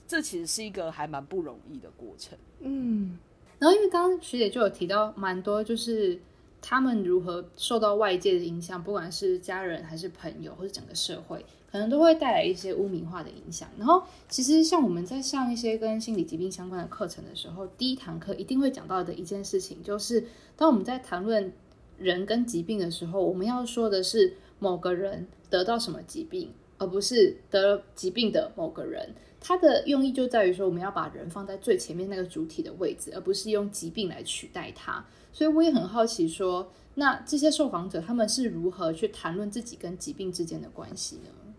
[0.08, 2.38] 这其实是一个还蛮不容易的过程。
[2.60, 3.18] 嗯，
[3.58, 6.22] 然后因为刚刚学姐就有提到蛮多，就是。
[6.68, 13.70] 他们如何受到外界的影响，不管是家人还是朋友，或者整个社会，可能都会带来一些污名化的影响。
[13.78, 20.26] 然后，其实像我们在上一些跟心理疾病相关的课程的时候，第一堂课一定会讲到的一件事情，就是
[20.58, 21.54] 当我们在谈论
[22.00, 29.14] 人跟疾病的时候，我们要说的是某个人得到什么疾病，而不是得了疾病的某个人。
[29.40, 35.06] 它的用意就在于说，我们要把人放在最前面那个主体的位置，而不是用疾病来取代它。
[35.36, 41.54] 所以我也很好奇说，那这些受访者他们是如何去谈论自己跟疾病之间的关系呢？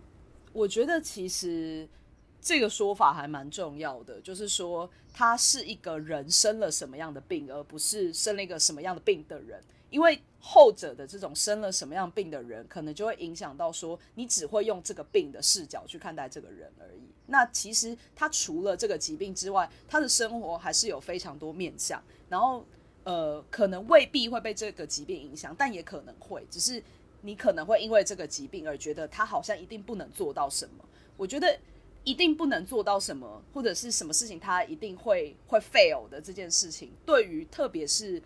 [0.55, 1.87] 我觉得其实
[2.41, 9.63] 这个说法还蛮重要的，就是说他是一个人生了什么样的病，而不是生了一个什么样的病的人。
[9.91, 17.03] 因为后者的这种生了什么样病的人，可能就会影响到说你只会用这个病的视角去看待这个人而已。
[17.27, 22.65] 那其实他除了这个疾病之外，他的生活还是有非常多面向，然后。
[23.07, 26.45] 呃，可能未必会被这个疾病影响，但也可能会。
[26.51, 26.83] 只是
[27.21, 30.85] 你可能会因为这个疾病而觉得他好像一定不能做到什么。
[31.17, 31.57] 我觉得
[32.03, 38.21] 一定不能做到什么，或者是什么事情他一定会会 fail 的这件事情，对于特别是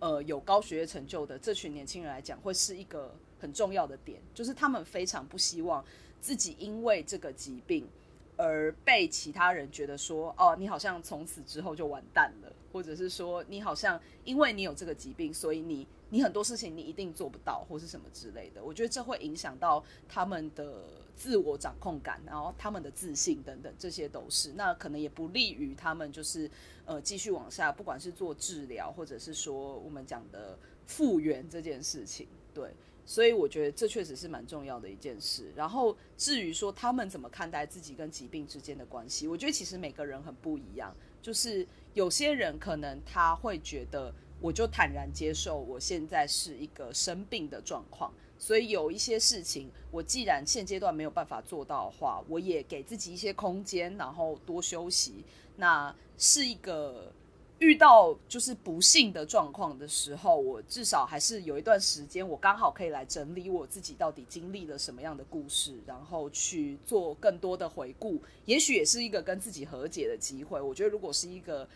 [0.00, 5.82] 呃有高学业成就的这群年轻人来讲，会是一个很重要的点，就是他们非常不希望
[6.20, 7.88] 自己因为这个疾病
[8.36, 15.86] 而被其他人觉得说，哦，你好像从此之后就完蛋了，或者是说你好像因为你有这个疾病，所以你。
[16.08, 20.84] 你很多事情你一定做不到，或是什么之类的，我觉得这会影响到他们的
[21.16, 24.52] 自我掌控感，然后他们的自信等等，这些都是。
[24.52, 26.48] 那可能也不利于他们就是
[26.84, 32.28] 呃继续往下，不管是做治疗，或者是说我们讲的复原这件事情。
[32.54, 32.70] 对，
[33.04, 35.50] 所以我觉得这确实是蛮重要的一件事。
[35.56, 40.94] 然后至于说他们怎么看待自己跟疾病之间的关系，我觉得其实每个人很不一样。
[41.20, 44.12] 就是有些人可能他会觉得。
[44.38, 55.24] 我就坦然接受，我现在是一个生病的状况，所以有一些事情，我既然现阶段没有办法做到的话，我也给自己一些空间，然后多休息。
[55.56, 57.10] 那是一个
[57.58, 70.60] 遇到就是不幸的状况的时候，我至少还是有一段时间，我刚好可以来整理我自己到底经历了什么样的故事，然后去做更多的回顾，也许也是一个跟自己和解的机会。
[70.60, 71.68] 我觉得如果是一个。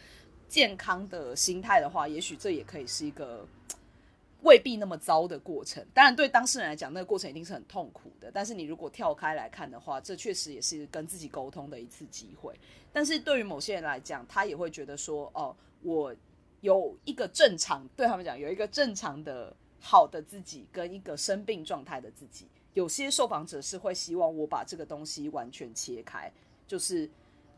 [0.51, 3.47] 健康的心态的话，也许这也可以是一个
[4.43, 5.81] 未必那么糟的过程。
[5.95, 8.29] 当然，对当事人来讲，那个过程一定是很痛苦的。
[8.35, 12.53] 但是，你如果跳开来看的话，这确实也是跟自己沟通的一次机会。
[12.93, 16.15] 但是对于某些人来讲，他也会觉得说：“哦，我
[16.61, 26.33] 有一个正常，对他们讲有一个正常的好的自己，跟一个生病状态的自己。”有些受访者是会希望我把这个东西完全切开，
[26.67, 27.11] 就是。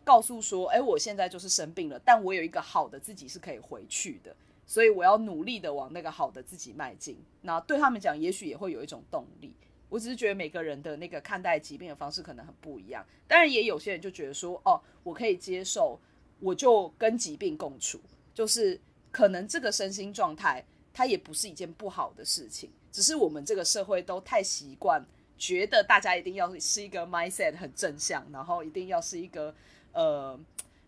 [0.04, 4.34] 告诉说，哎，我现在就是生病了，但我有一个好的自己是可以回去的，
[4.66, 7.16] 所以我要努力的往那个好的自己迈进。
[7.42, 9.54] 那对他们讲，也许也会有一种动力。
[9.88, 13.06] 我只是觉得每个人的那个看待疾病的方式可能很不一样。
[13.28, 16.00] 当然，也有些人就觉得说，哦，我可以接受，
[16.40, 18.00] 我就跟疾病共处，
[18.34, 25.04] 就是可能这个身心状态它也不是一件不好的事情，只是我们这个社会都太习惯，
[25.38, 29.54] 觉得大家一定要是一个 mindset 很正向，然后一定要是一个。
[29.94, 30.40] 呃，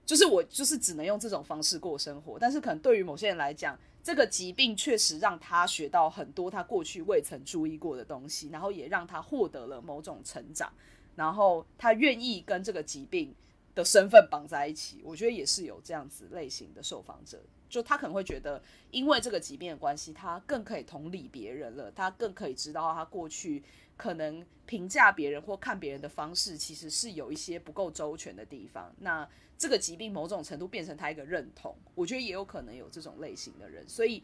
[0.07, 10.73] 就是我就是只能用这种方式过生活，但是可能对于某些人来讲，这个疾病确实让他学到很多他过去未曾注意过的东西，然后也让他获得了某种成长，
[11.17, 13.35] 然后他愿意跟这个疾病
[13.75, 15.01] 的身份绑在一起。
[15.05, 23.63] 我觉得也是有这样子类型的受访者，就他可能会觉得，因为这个疾病的关系，他更可以同理别人了，他更可以知道他过去。
[23.97, 28.93] 可能评价别人或看别人的方式，其实是有一些不够周全的地方。
[28.99, 29.25] 那
[29.57, 33.89] 这个疾病某种程度变成他一个认同，我觉得也有可能有这种类型的人。
[33.89, 34.21] 所以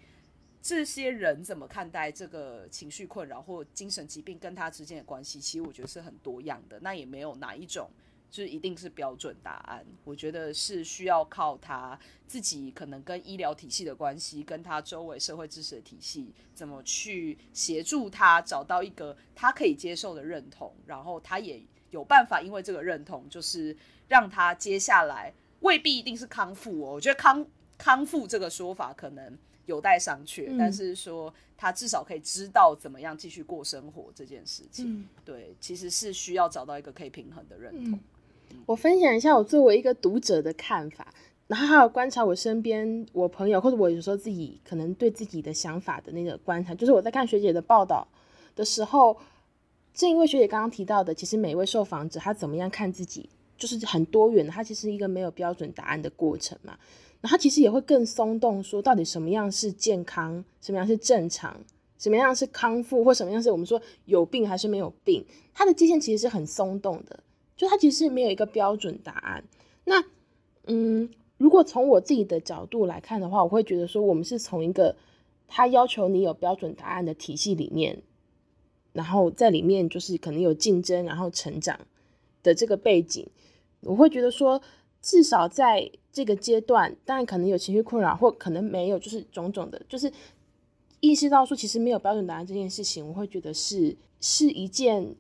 [0.61, 6.81] 这些人怎么看待这个情绪困扰或精神疾病跟他之间的关系，其实我觉得是很多样的。
[6.81, 7.89] 那也没有哪一种。
[8.31, 26.93] 就是一定是标准答案，我觉得是需要靠他自己，可能跟医疗体系的关系，跟他周围社会支持的体系，怎么去协助他找到一个他可以接受的认同，然后他也有办法，因为这个认同，就是让他接下来未必一定是康复哦。
[26.93, 27.45] 我觉得康
[27.77, 37.95] 康复这个说法可能有待商榷，嗯，但是说他至少可以知道怎么样继续过生活这件事情，嗯，对，其实是需要找到一个可以平衡的认同。
[37.95, 38.01] 嗯
[38.67, 41.13] 我分享一下我作为一个读者的看法，
[41.47, 48.07] 然后还有观察我身边我朋友或者我有时候自己可能对自己的想法的那个观察，就是我在看学姐的报道
[48.55, 49.17] 的时候，
[49.93, 56.79] 正因为学姐刚刚提到的，其实每一位受访者他怎么样看自己，就是很多元的，他其实一个没有标准答案的过程嘛。
[57.21, 61.61] 然后其实也会更松动，说到底什么样是健康，什么样是正常，
[61.99, 67.23] 什么样是康复，或什么样是我们说有病还是没有病，他的界限其实是很松动的。
[67.61, 69.45] 就它其实没有一个标准答案。
[69.85, 70.03] 那，
[70.65, 74.97] 嗯，如果从我自己的角度来看的话，我会觉得说，我们是从一个
[75.47, 78.03] 他要求你有标准答案的体系里面，
[78.95, 81.79] 然后在里面就是可能有竞争，然后成长
[82.43, 83.29] 的这个背景，
[83.83, 84.63] 我会觉得说，
[85.03, 90.11] 至少在这个阶段，当然可能有情绪困扰，或可能没有，就是种种的，就是
[91.01, 95.15] 意识到说，其实没有标准答案这件事情，我会觉得是是一件。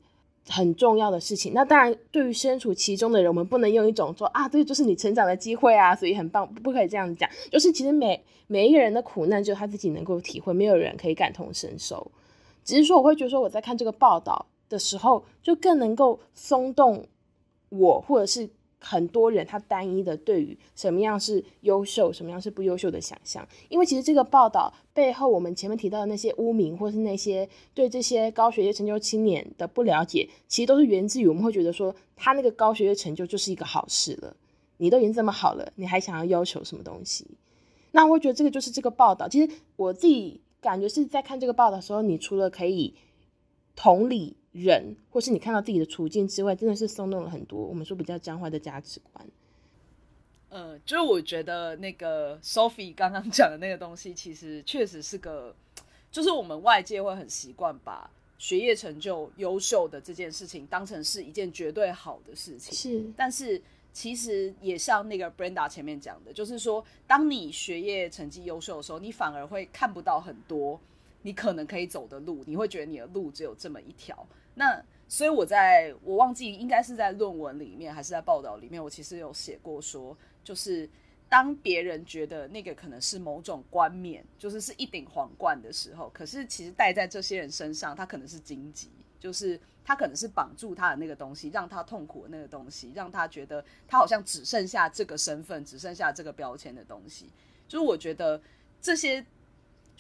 [0.50, 1.52] 很重要的事情。
[1.54, 7.30] 那当然，对于身处其中的人，我们不能用一种说啊，这就是你成长的机会啊，所以很棒，不可以这样讲。
[7.50, 12.10] 就是其实每每一个人的苦难，只有他自己能够体会，没有人可以感同身受。
[12.64, 17.06] 只是说，我会觉得说，我在看这个报道的时候，就更能够松动
[17.68, 18.50] 我，或者是
[18.80, 23.46] 很多人他单一的对于什么样是优秀，什么样是不优秀的想象。
[23.68, 34.34] 因为其实这个报道背后，我们前面提到的那些污名，或是那些对这些高学业成就青年的不了解，其实都是源自于我们会觉得说，他那个高学业成就就是一个好事了。
[34.78, 37.26] 你都已经这么好了，你还想要要求什么东西？
[37.92, 39.28] 那我觉得这个就是这个报道。
[39.28, 42.94] 其实我自己感觉是在看这个报道的时候，你除了可以
[43.76, 47.64] 同理人，或是你看到自己的处境之外，真的是松动了很多。
[47.64, 49.26] 我们说比较僵化的价值观。
[50.48, 55.54] 呃，就是我觉得那个 Sophie 刚刚讲的那个东西，其实确实是个，
[56.10, 62.74] 就是我们外界会很习惯把学业成就优秀的这件事情当成是一件绝对好的事情。
[62.74, 63.60] 是，但是。
[63.92, 70.80] 其实也像那个 Brenda 前面讲的，就是说，当你学业成绩优秀的时候，你反而会看不到很多
[71.22, 74.24] 你可能可以走的路，你会觉得你的路只有这么一条。
[74.54, 80.88] 那所以我在我忘记应该是在论文里面还是在报道里面，我其实有写过说，就是
[81.28, 89.60] 当别人觉得那个可能是某种冠冕，就是是一顶皇冠的时候，可是其实戴在这些人身上，它可能是荆棘，就是。
[89.82, 97.28] 他可能是绑住他的那个东西，让他痛苦的那个东西，让他觉得他好像只剩下这个身份，只剩下这个标签的东西。
[97.66, 98.40] 就是我觉得
[98.80, 99.24] 这些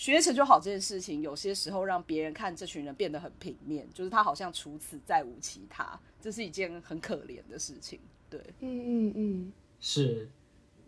[0.00, 8.00] 学业成就好这件事情，有些时候让别人看这群人变得很平面，就是他好像除此再无其他，这是一件很可怜的事情。
[8.30, 10.30] 对，嗯嗯嗯，是。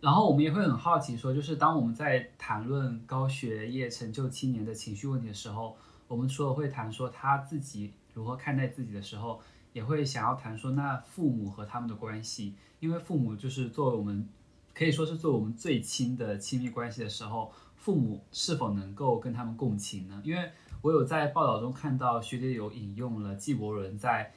[0.01, 7.93] 然后我们也会很好奇说，就是当我们在谈论高学业成就青年的情绪问题的时候，我们除了会谈说他自己。
[8.15, 9.39] 如何看待自己的时候，
[9.73, 14.27] 也会想要谈说，那父母和他们的关系，因为父母就是作为我们，
[14.73, 17.51] 可以说是作为我们最亲的亲密关系的时候，
[17.83, 20.21] 父母是否能够跟他们共情呢？
[20.23, 20.49] 因为
[20.81, 24.31] 我有在报道中看到学姐有引用了纪伯伦在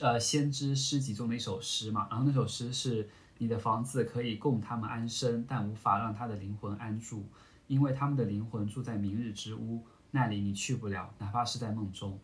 [0.00, 7.24] 呃《先知诗集》中的一首诗嘛，然后那首诗是：你的房子可以供他们安身，但无法让他的灵魂安住，
[7.66, 9.82] 因为他们的灵魂住在明日之屋，
[10.12, 12.16] 那里你去不了，哪怕是在梦中。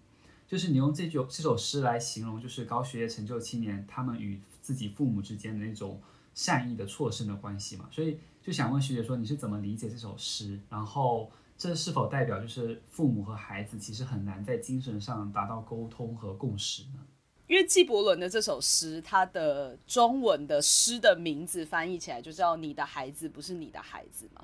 [0.47, 6.01] 就是你用这句这首诗来形容，就是高学业成就青年他们与自己父母之间的那种
[6.35, 10.59] 善意的错身的关系嘛，所以就想问学姐说，你是怎么理解这首诗？
[10.71, 17.01] 然后这是否代表就是父母和孩子其实很难在精神上达到沟通和共识呢？
[17.47, 24.43] 因为纪伯伦的这首诗，它的中文的诗的名字翻译起来就叫“你的孩子不是你的孩子”嘛，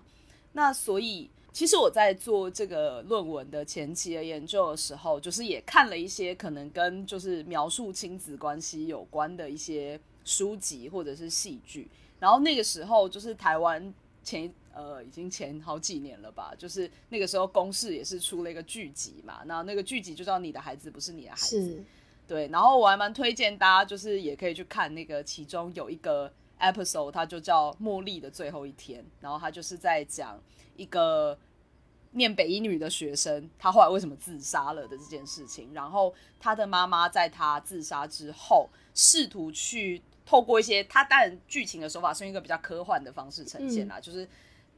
[0.52, 1.30] 那所以。
[1.50, 11.88] 其实我在做这个论文的前期的研究的时候，就是也看了一些可能跟就是描述亲子关系有关的一些书籍或者是戏剧。
[12.24, 21.60] 然后那个时候就是台湾前呃已经前好几年了吧，就是那个时候公视也是出了一个剧集嘛，那那个剧集就叫《你的孩子不是你的孩子》。
[21.66, 21.84] 是。
[22.26, 30.40] 对，然后我还蛮推荐大家就是也可以去看那个其中有一个 episode，它就叫《茉莉的最后一天》，然后它就是在讲。
[30.76, 31.38] 一个
[32.14, 44.28] 念北一女的学生，她后来为什么自杀了的这件事情，然后她的妈妈在她自杀之后，试图去透过一些，他当然剧情的手法是用一个比较科幻的方式呈现啦，嗯、就是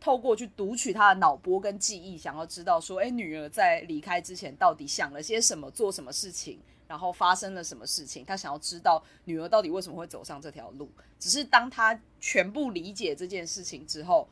[0.00, 10.90] 透过去读取他的脑波跟记忆，想要知道说，哎，女儿在离开之前到底想了些什么，做什么事情，然后发生了什么事情，他想要知道女儿到底为什么会走上这条路。
[11.18, 14.28] 只是当他全部理解这件事情之后。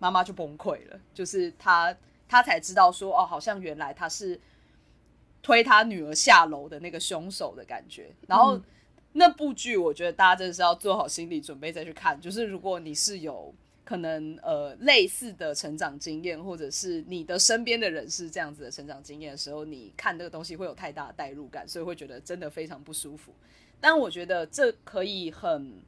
[0.00, 1.96] 妈妈就崩溃了，就是他，
[2.28, 4.38] 他才知道说，哦，好像原来他是
[5.40, 8.12] 推他女儿下楼的那个凶手的感觉。
[8.26, 8.62] 然后、嗯、
[9.14, 12.20] 那部剧，我觉得大家真的是要做好心理准备再去看。
[12.20, 13.52] 就是如果你是有
[13.84, 23.32] 可能呃类似的成长经验，或者是你的身边的人是这样子的成长经验的时候，你看这个东西会有太大的代入感，所以会觉得真的非常不舒服。
[23.80, 25.82] 但我觉得这可以很。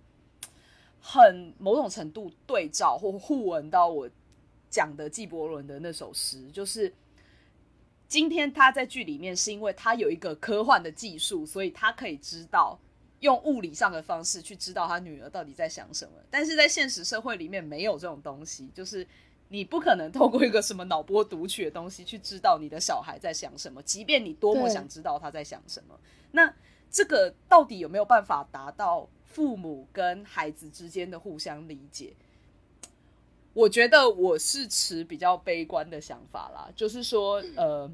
[1.09, 4.11] 很某种程度对照或互文到我
[4.69, 6.93] 讲的纪伯伦的那首诗，就是
[8.09, 12.77] 今天他在剧里面是因为他有一个科幻的技术，所以他可以知道
[13.21, 16.13] 用物理上的方式去知道他女儿到底在想什么。
[16.31, 19.07] 但是在现实社会里面没有这种东西，就是
[19.49, 25.99] 你不可能透过一个什么脑波读取的东西去知道你的小孩在想什么，即便你多么想知道他在想什么。
[26.33, 26.55] 那
[26.91, 29.09] 这个到底有没有办法达到？
[29.29, 32.15] 父母跟孩子之间的互相理解，
[33.53, 36.73] 我觉得我是持比较悲观的想法啦。
[36.75, 37.91] 就是说，呃，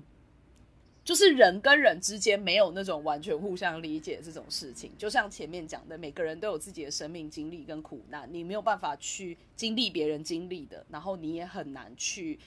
[1.05, 4.91] 就是人跟人之间没有那种完全互相理解这种事情。
[4.97, 12.39] 就像前面讲的，每个人都有自己的生命经历跟苦难，你没有办法去经历别人经历的，然后你也很难去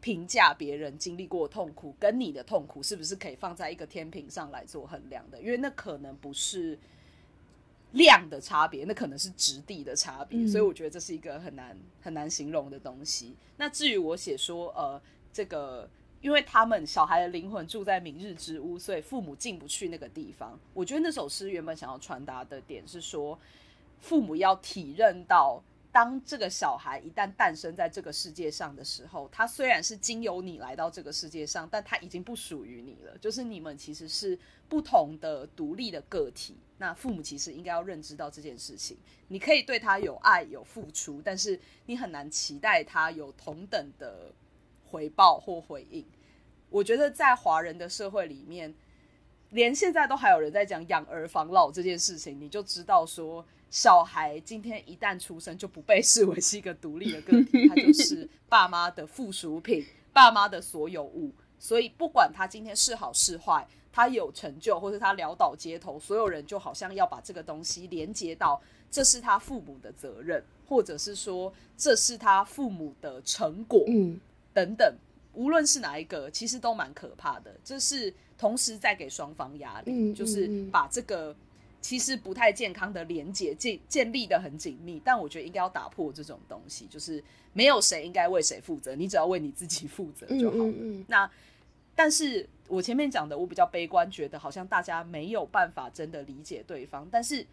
[0.00, 6.78] 评价别人经历过痛苦跟你的痛苦是不是可以放在一个天平上来做衡量的，因为那可能不是。
[7.92, 13.36] 量的差别，那可能是质地的差别，嗯、所以我觉得这是一个很难很难形容的东西。
[13.56, 15.00] 那至于我写说，呃，
[15.32, 15.88] 这个
[16.24, 20.58] 因为他们小孩的灵魂住在明日之屋，所以父母进不去那个地方。
[20.72, 23.38] 我觉得那首诗原本想要传达的点是说，
[24.00, 25.62] 父母要体认到。
[25.92, 33.16] 当这个小孩一旦诞生在这个世界上的时候，他虽然是经由你来到这个世界上，但他已经不属于你了。
[33.18, 34.36] 就是你们其实是
[34.68, 36.56] 不同的独立的个体。
[36.78, 38.96] 那父母其实应该要认知到这件事情。
[39.28, 44.32] 你可以对他有爱有付出，但是你很难期待他有同等的
[44.94, 46.06] 回报或回应。
[46.70, 48.72] 我觉得在华人的社会里面，
[49.50, 53.44] 连现在都还有人在讲养儿防老这件事情，你就知道说。
[53.70, 61.32] 小孩今天一旦出生，就不被视为是一个独立的个体，他就是爸妈的附属品，爸妈的所有物。
[61.58, 74.20] 所以不管他今天是好是坏，他有成就或是他潦倒街头，所有人就好像要把这个东西连接到这是他父母的责任，或者是说这是他父母的成果，嗯，
[74.54, 74.96] 等等。
[75.34, 77.54] 无论是哪一个，其实都蛮可怕的。
[77.62, 81.36] 这是同时在给双方压力，嗯，就是把这个。
[81.80, 91.04] 其实不太健康的连接建建立的很紧密，但我觉得应该要打破这种东西，就是没有谁应该为谁负责，你只要为你自己负责就好了。
[91.08, 91.30] 那，
[91.94, 97.06] 但是我前面讲的，我比较悲观，觉得好像大家没有办法真的理解对方。
[97.10, 97.46] 但是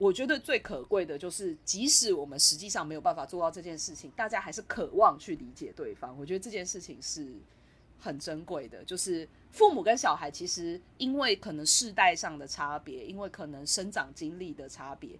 [0.00, 6.18] 我觉得最可贵的就是，即使我们实际上没有办法做到这件事情，大家还是渴望去理解对方。
[6.18, 7.34] 我觉得这件事情是
[7.98, 9.28] 很珍贵的，就是。
[9.52, 15.10] 父母跟小孩其实因为可能世代上的差别，因为可能生长经历的差别，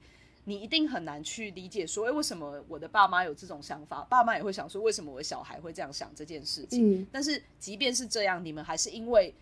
[0.44, 4.06] 你一定很难去理解说，诶，为什么我的爸妈有这种想法？
[4.08, 7.00] 爸妈也会想说，为什么我的小孩会这样想这件事情？
[7.00, 7.06] 嗯。
[7.10, 9.34] 但是即便是这样，你们还是因为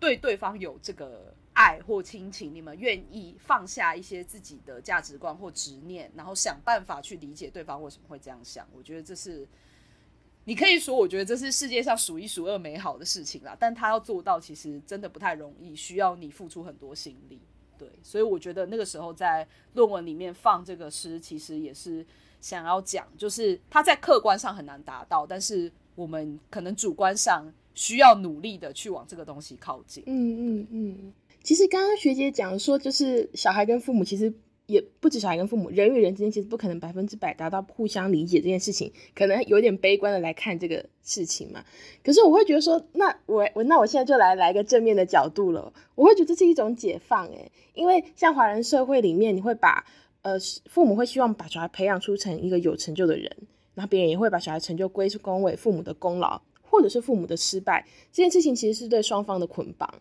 [0.00, 8.66] 对对方有这个爱或亲情，你们愿意放下一些自己的价值观或执念，然后想办法去理解对方为什么会这样想。
[8.72, 9.46] 我觉得这是。
[10.44, 17.40] 你可以说，我觉得这是世界上数一数二美好的事情啦，但他要做到，其实真的不太容易，需要你付出很多心力。
[17.78, 22.04] 对，所以我觉得那个时候在论文里面放这个诗，其实也是
[22.40, 27.44] 想要讲，就是他在客观上很难达到，但是我们可能主观上
[27.76, 30.02] 需要努力的去往这个东西靠近。
[30.08, 31.12] 嗯嗯嗯。
[31.42, 34.32] 其实刚刚学姐讲说，就是小孩跟父母其实。
[34.66, 41.62] 也不止小孩跟父母，人与人之间其实不可能百分之百达到互相理解这件事情，可能有点悲观的来看这个事情嘛。
[42.02, 49.84] 可是我会觉得说，那我我那我现在就来来一个正面的角度了，我会觉得这是一种解放诶，因为像华人社会里面，你会把
[50.22, 50.38] 呃
[50.70, 53.30] 父母会希望把小孩培养出成一个有成就的人，
[53.74, 59.92] 然后别人也会把小孩成就归功为父母的功劳，或者是父母的失败，这件事情其实是对双方的捆绑。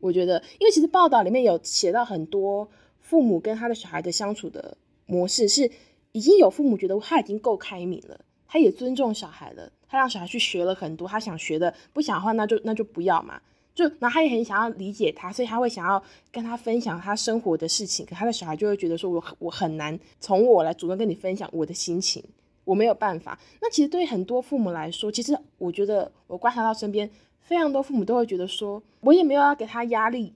[0.00, 2.68] 我觉得，因为其实报道里面有写到很多。
[3.02, 4.76] 父母跟他的小孩的相处的
[5.06, 5.68] 模式是，
[6.12, 13.40] 已经有父母觉得他已经够开明了，他也尊重小孩了，他让小孩去学了很多他想学的，不想的话那就那就不要嘛，
[13.74, 22.22] 就然后他也很想要理解他，所以他会想要跟他分享他生活的事情，可他的小孩就会觉得说我我很难从我来主动跟你分享我的心情，
[22.64, 23.36] 我没有办法。
[23.60, 27.10] 那其实对于很多父母来说，其实我觉得我观察到身边
[27.50, 30.34] 非常多父母都会觉得说，我也没有要给他压力。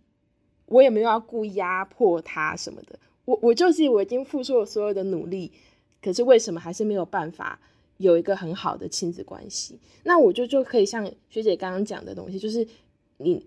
[0.66, 5.52] 我也没有要故意压迫他什么的，我我就是我已经付出了所有的努力，
[6.00, 7.60] 可是为什么还是没有办法
[7.98, 9.78] 有一个很好的亲子关系？
[10.04, 12.66] 那我就就可以像学姐刚刚讲的东西，就是
[13.18, 13.46] 你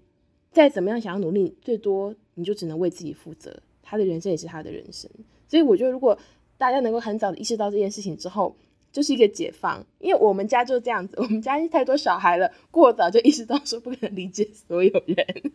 [0.52, 5.10] 再怎么样想要努力，最多你就只能为自己负责，他的人生也是他的人生。
[5.48, 6.16] 所以我觉得，如果
[6.56, 8.56] 大家能够很早的意识到这件事情之后，
[8.98, 9.86] 就是一个解放。
[10.00, 15.52] 因为我们家就这样子，我们家太多小孩了，过早就意识到说不可能理解所有人。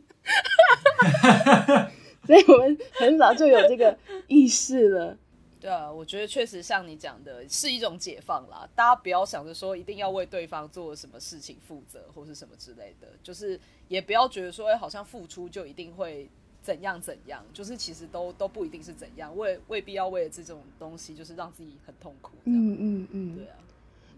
[2.24, 5.18] 所以我们很早就有这个意识了。
[5.60, 8.68] 对啊，我觉得确实像你讲的，是一种解放啦。
[8.76, 13.08] 大家不要想着说一定要为对方做什么事情负责，或是什么之类的。
[13.24, 16.30] 就是也不要觉得说，哎，好像付出就一定会
[16.62, 17.44] 怎样怎样。
[17.52, 22.32] 就是其实都都不一定是怎样，未未必要为了这种东西，就是让自己很痛苦。
[22.44, 23.56] 嗯嗯嗯，对啊。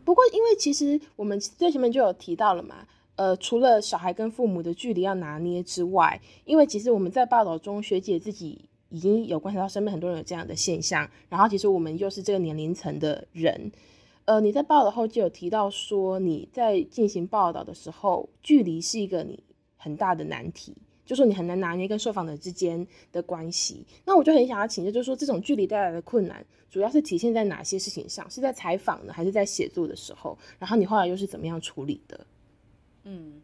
[0.04, 2.86] 不过因为其实我们最前面就有提到了嘛。
[3.16, 13.70] 呃，除了小孩跟父母的距离要拿捏之外，因为其实我们在报道中，学姐自己已经有观察到身边很多人有这样的现象，然后其实我们又是这个年龄层的人，
[14.24, 19.44] 呃，你在报道后就有提到说，你在进行报道的时候，距离是一个你
[19.76, 20.74] 很大的难题，
[21.04, 23.84] 就说你很难拿捏跟受访者之间的关系。
[24.04, 28.28] 那我就很想要请教，就是说这种距离带来的困难，主要是体现在哪些事情上？
[28.30, 30.36] 是在采访呢，还是在写作的时候？
[30.58, 32.26] 然后你后来又是怎么样处理的？
[33.04, 33.42] 嗯，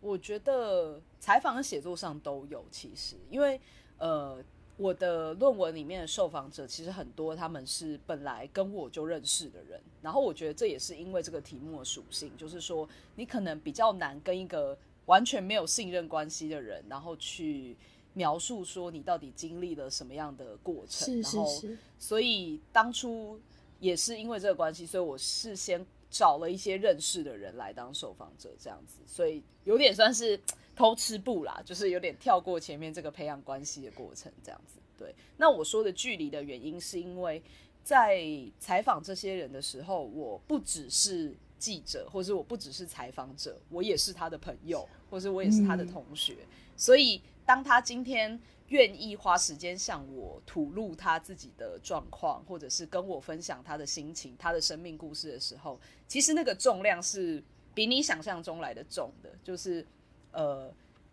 [0.00, 3.60] 我觉得采访和写作上都有，其实因为
[3.98, 4.36] 呃，
[4.76, 14.76] 我的论文里面的受访者其实很多，他们是本来跟我就认识的人，然后我觉得这也是因为这个题目的属性，就是说你可能比较难跟一个
[15.06, 17.76] 完全没有信任关系的人，然后去
[18.12, 21.62] 描述说你到底经历了什么样的过程，是是是，然后
[21.98, 23.40] 所以当初
[23.80, 30.38] 也是因为这个关系，所以我事先找了一些认识的人来当受访者，这样子，所以有点算是。
[30.76, 34.78] 偷吃步啦，就是有点跳过前面这个培养关系的过程，这样子。
[34.98, 37.42] 对，那我说的距离的原因，是因为
[37.82, 38.22] 在
[38.58, 46.36] 采访这些人的时候，我不只是记者，或是我不只是采访者，我也是他的朋友，或是我也是他的同学。
[46.40, 46.48] 嗯。
[46.76, 57.42] 所以，当他今天愿意花时间向我吐露他自己的状况，或者是跟我分享他的心情、他的生命故事的时候，其实那个重量是
[57.74, 59.86] 比你想象中来的重的，就是。
[60.32, 60.70] 呃，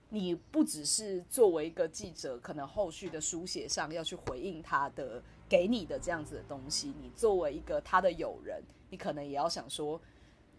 [0.10, 10.02] 你不只是作为一个记者，可能后续的书写上要去回应他的给你的这样子的东西，你作为一个他的友人，你可能也要想说，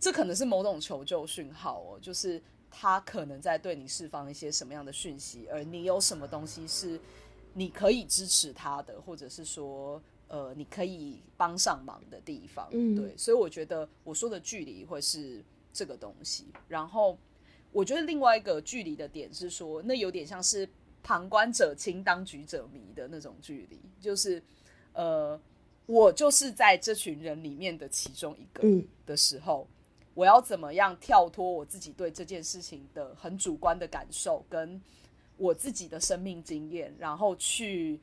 [0.04, 2.38] 这可能是某种求救讯号哦，就是
[2.70, 7.00] 他可能在对你释放一些什么样的讯息，而你有什么东西是
[7.54, 9.98] 你可以支持他的，或者是说，
[10.28, 12.68] 呃，你可以帮上忙的地方。
[12.72, 15.42] 嗯，对，所以我觉得我说的距离会是
[15.72, 17.16] 这个东西，然后。
[17.72, 20.68] 我觉得另外一个距离的点是说，那有点像是
[21.02, 24.40] 旁观者清，当局者迷的那种距离，就是，
[24.92, 25.36] 呃，
[25.86, 28.62] 我就是在这群人里面的其中一个
[29.04, 29.73] 的时候，嗯，
[30.14, 34.80] 我要怎么样跳脱我自己对这件事情的很主观的感受，跟
[35.36, 38.00] 我自己的生命经验，然后去。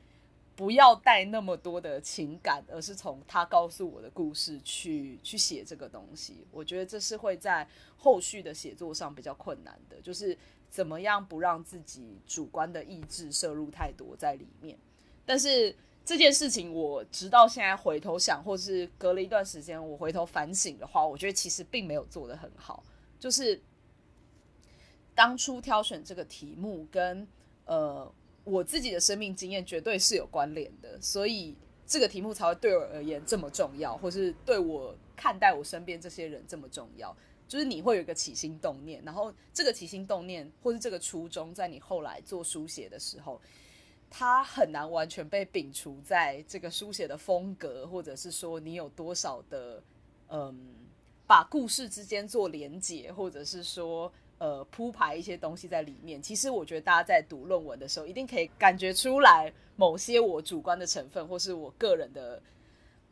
[0.54, 6.46] 不要带那么多的情感，而是从他告诉我的故事去去写这个东西。
[6.52, 10.38] 我觉得这是会在后续的写作上比较困难的，就是
[10.70, 14.78] 怎么样不让自己主观的意志摄入太多在里面。
[15.26, 15.76] 但是
[16.12, 22.84] 这件事情，我直到现在回头想，或是隔了一段时间我回头反省的话，我觉得其实并没有做得很好。
[23.18, 23.62] 就是
[25.16, 27.26] 当初挑选这个题目跟
[27.66, 28.14] 呃。
[28.44, 31.56] 我自己的生命经验绝对是有关联的，所以
[31.86, 37.16] 这个题目才会对我而言这么重要，或是对我看待我身边这些人这么重要。
[37.48, 43.40] 就是你会有一个起心动念，然后这个起心动念或是这个初衷，在你后来做书写的时候，
[44.12, 49.82] 它很难完全被摒除在这个书写的风格，或者是说你有多少的
[50.28, 50.56] 嗯，
[51.26, 54.12] 把故事之间做连结，或者是说。
[54.42, 56.20] 呃，铺排一些东西在里面。
[56.20, 62.42] 其实我觉得大家在读论文的时候，一定可以感觉出来某些我主观的成分，或是我个人的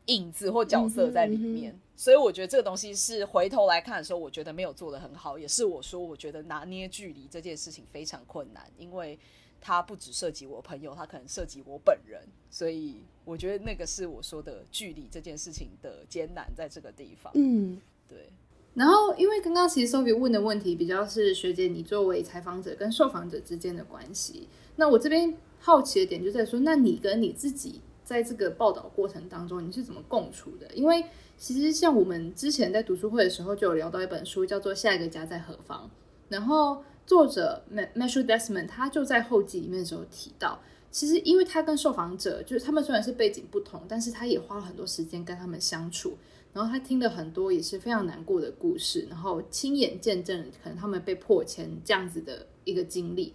[0.07, 1.79] 影子或角色在里面。
[1.95, 9.19] 所以我觉得这个东西是回头来看的时候，我觉得没有做得很好，也是我说我觉得拿捏距离这件事情非常困难，因为
[9.61, 12.21] 它不只涉及我朋友，它可能涉及我本人。
[12.49, 17.31] 所以我觉得那个是我说的距离这件事情的艰难在这个地方。
[17.35, 18.29] 嗯，对。
[18.75, 24.47] 然后，因为刚刚其实 Sophie 问的问题比较是学姐你作为采访者跟受访者之间的关系。
[24.77, 30.67] 那我这边好奇的点就在说，那你跟你自己在这个报道过程当中，你是怎么共处的？
[30.73, 31.03] 因为
[31.37, 35.87] 其实像我们之前在读书会的时候就有聊到一本书，叫做《下一个家在何方》。
[36.29, 37.63] 然后作者
[37.95, 40.59] Mashu Desmond 他就在后记里面的时候提到，
[40.91, 46.15] 其实因为他跟受访者就是他们虽然是背景不同，但是他也花了很多时间跟他们相处。
[46.53, 53.33] 然后他听了很多也是非常难过的故事，然后亲眼见证可能他们被迫迁这样子的一个经历。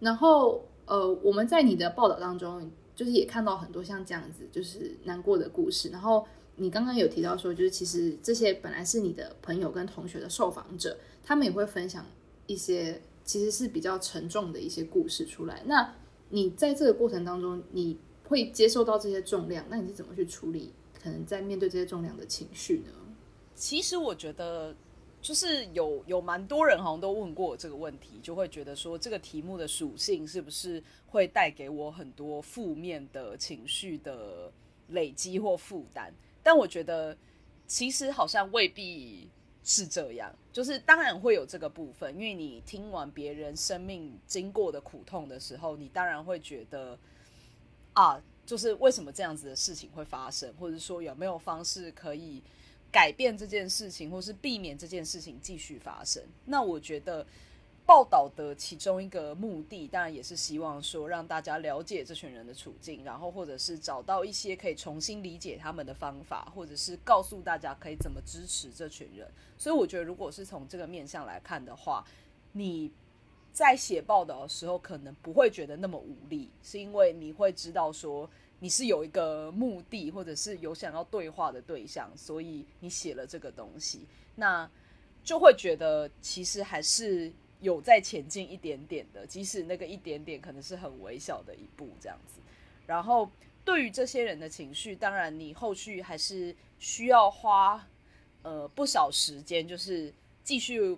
[0.00, 5.88] 然后呃，我们在你的报道当中，就是也看到很多像这样子就是难过的故事。
[5.88, 12.04] 然后你刚刚有提到说，就是其实这些本来是你的朋友跟同学的受访者，他们也会分享
[12.46, 15.62] 一些其实是比较沉重的一些故事出来。
[15.66, 15.94] 那
[16.28, 17.98] 你在这个过程当中，你
[18.28, 20.72] 会接受到这些重量，那你是怎么去处理？
[21.02, 22.90] 可能在面对这些重量的情绪呢？
[23.54, 24.74] 其实我觉得，
[25.20, 34.50] 就是有有蛮多人好像都问过我这个问题，就会觉得说这个题目的属性是不是会带给我很多负面的情绪的
[34.88, 36.10] 累积或负担？
[36.42, 37.16] 但我觉得
[37.66, 39.28] 其实好像未必
[39.64, 40.32] 是这样。
[40.52, 46.96] 就是当然会有这个部分，因为你听完别人生命经过的苦痛的时候，你当然会觉得
[47.94, 48.22] 啊。
[48.46, 52.42] 就是为什么这样子的事情会发生，或者说有没有方式可以
[52.92, 56.22] 改变这件事情，或是避免这件事情继续发生？
[56.44, 57.26] 那我觉得
[57.86, 69.30] 报道的其中一个目的，当然也是希望说让大家了解这群人的处境，然后或者是找到一些可以重新理解他们的方法，或者是告诉大家可以怎么支持这群人。
[69.58, 72.02] 所以我觉得，如果是从这个面向来看的话，
[72.52, 72.90] 你
[73.52, 78.28] 在写报道的时候，可能不会觉得那么无力，是因为你会知道说
[78.60, 84.06] 你是有一个目的，或者是有想要对话的对象，所以你写了这个东西，
[84.36, 84.68] 那
[85.22, 87.30] 就会觉得其实还是
[87.64, 92.40] 有在前进一点点的，即使那个一点点可能是很微小的一步这样子。
[92.86, 93.28] 然后
[93.64, 97.84] 对于这些人的情绪，当然你后续还是需要花
[98.42, 100.96] 呃不少时间，就是继续。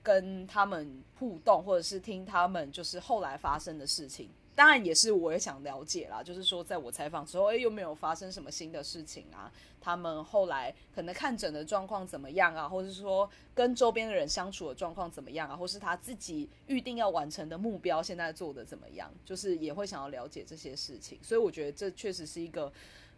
[0.00, 6.20] 跟他们互动，或者是听他们就是后来发生的事情，当然也是我也想了解啦。
[6.20, 9.48] 就是说，在我采访之后，哎，又没有发生什么新的事情啊？
[9.80, 12.68] 他们后来可能看诊的状况怎么样啊？
[12.68, 15.54] 或者是说跟周边的人相处的状况怎么样啊？
[15.54, 19.08] 或是他自己预定要完成的目标现在做的怎么样？
[19.24, 21.16] 就是也会想要了解这些事情。
[21.22, 22.72] 所以我觉得这确实是一个，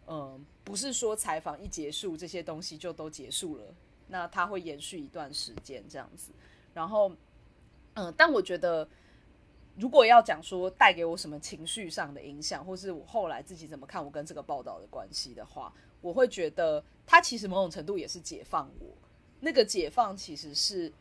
[0.05, 3.63] 嗯、不是说采访一结束，这些东西就都结束了。
[4.09, 6.31] 那它会延续一段时间这样子。
[6.75, 7.11] 然后，
[7.95, 8.87] 嗯，但我觉得，
[9.75, 18.87] 如果要讲说带给我什么情绪上的影响，或是我后来自己怎么看我跟这个报道的关系的话，我会觉得它其实某种程度也是解放我。
[19.39, 20.91] 那个解放其实是，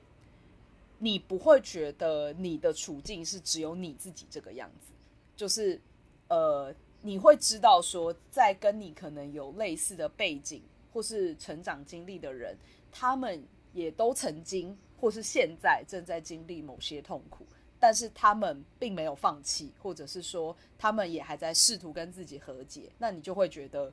[0.98, 4.92] 你不会觉得你的处境是只有你自己这个样子，
[5.36, 5.80] 就是
[6.28, 10.62] 呃，你会知道说，在跟你可能有类似的背景
[10.92, 12.56] 或是成长经历的人，
[12.90, 14.78] 他们也都曾经。
[15.00, 17.46] 或是现在正在经历某些痛苦，
[17.80, 22.92] 但是他们并没有放弃，或者是说他们也还在试图跟自己和解。
[22.98, 23.90] 那你就会觉得，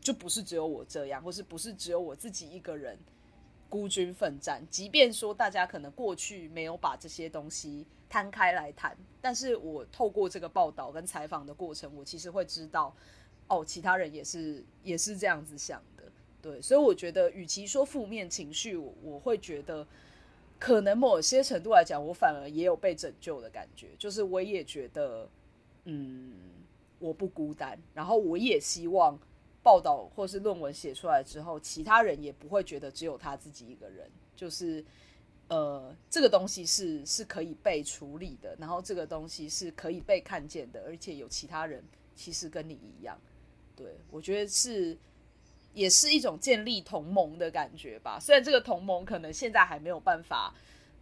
[0.00, 2.98] 就不是只有我这样，或是不是只有我自己一个人
[3.68, 4.60] 孤军奋战。
[4.68, 12.92] 即便说大家可能过去没有把这些东西摊开来谈，但是我透过这个报道跟采访的过程，我其实会知道，
[13.46, 16.02] 哦，其他人也是也是这样子想的。
[16.42, 19.86] 对，所以我觉得，与其说负面情绪，我我会觉得。
[20.62, 25.28] 可能某些程度来讲，我反而也有被拯救的感觉，就是我也觉得，
[25.86, 26.36] 嗯，
[27.00, 27.76] 我不孤单。
[27.92, 29.18] 然后我也希望
[29.60, 34.08] 报道或是论文写出来之后，其他人也不会觉得只有他自己一个人。
[34.36, 34.84] 就是，
[35.48, 41.82] 呃，这个东西是是可以被处理的，然后这个东西是可以被看见的，而且有其他人
[42.14, 43.18] 其实跟你一样。
[43.74, 44.96] 对，我觉得是。
[45.74, 48.18] 也是一种建立同盟的感觉吧。
[48.20, 50.54] 虽然这个同盟可能现在还没有办法，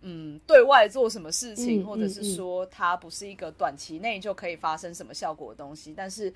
[0.03, 5.93] 嗯，对外做什么事情，或者是说它不是一个短期内就可以发生什么效果的东西。
[5.95, 6.33] 但是，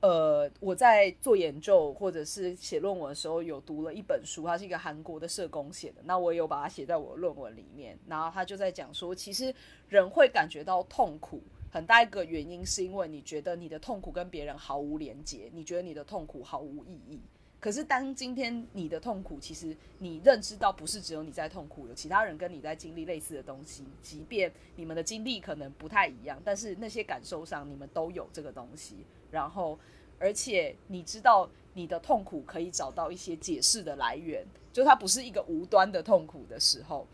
[0.00, 6.02] 呃，我在做研究或者是写论文的时候，有读了一本书，它是一个韩国的社工写的。
[6.04, 7.98] 那我也有把它写在我的论文里面。
[8.06, 9.54] 然后他就在讲说，其实
[9.88, 11.40] 人会感觉到痛苦，
[11.70, 17.22] 很大一个原因是因为你觉得你的痛苦跟别人毫无连结，你觉得你的痛苦毫无意义。
[17.64, 29.06] 可是，当今天你的痛苦，其实你认知到不是只有你在痛苦，有其他人跟你在经历类似的东西，即便你们的经历可能不太一样，但是那些感受上你们都有这个东西。
[29.30, 29.78] 然后，
[30.18, 37.06] 而且你知道你的痛苦可以找到一些解释的来源，就它不是一个无端的痛苦的时候，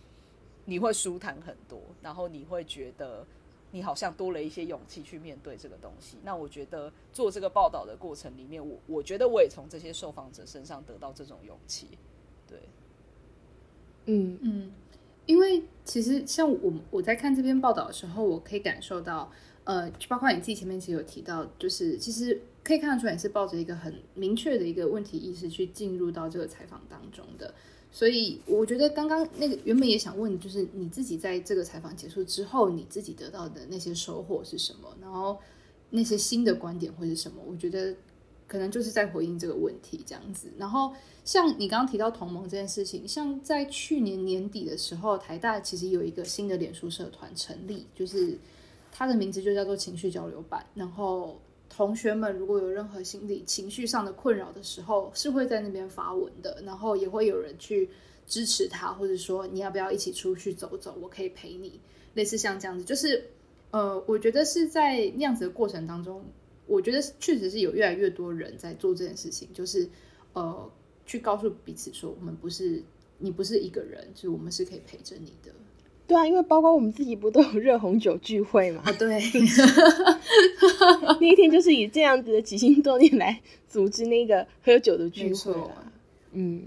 [0.64, 3.24] 你会舒坦很多，然后你会觉得。
[3.72, 6.16] 你好像多了一些勇气去面对这个东西。
[6.24, 11.86] 那我觉得做这个报道的过程里面，我我觉得我也从这些受访者身上得到这种勇气。
[12.48, 12.58] 对，
[14.06, 14.72] 嗯嗯，
[15.26, 19.30] 因为其实像我我在看这篇报道的时候，我可以感受到，
[19.64, 27.54] 呃，包括你自己前面其实有提到，就是其实可以看得出来你是抱着一个很明确的一个问题意识去进入到这个采访当中的。
[27.92, 34.96] 所以我觉得刚刚那个原本也想问，就是你自己在这个采访结束之后，你自己得到的那些收获是什么？
[35.00, 35.36] 然后
[35.90, 37.42] 那些新的观点会是什么？
[37.46, 37.94] 我觉得
[38.46, 40.52] 可能就是在回应这个问题这样子。
[40.56, 40.92] 然后
[41.24, 48.38] 像你刚刚提到同盟这件事情，像在去年年底的时候，台大其实有一个新的脸书社团成立，就是
[48.92, 51.40] 它的名字就叫做情绪交流版，然后。
[51.70, 57.88] 同学们如果有任何心理情绪上的困扰的时候，是会在那边发文的，然后也会有人去
[58.26, 61.80] 支持他，或者说你要不要一起出去走走，我可以陪你，
[62.14, 63.30] 类似像这样子，就是
[63.70, 66.22] 呃，我觉得是在那样子的过程当中，
[66.66, 69.88] 我觉得确实是有越来越多人在做这件事情，就是
[70.32, 70.70] 呃，
[71.06, 72.82] 去告诉彼此说，我们不是
[73.18, 75.52] 你不是一个人，就是我们是可以陪着你的。
[76.10, 78.82] 对啊，因为包括我们自己不都有热红酒聚会嘛？
[78.84, 79.20] 啊，对，
[81.20, 85.54] 那一天就是以这样子的起心动念来组织那个喝酒的聚会。
[86.32, 86.64] 嗯，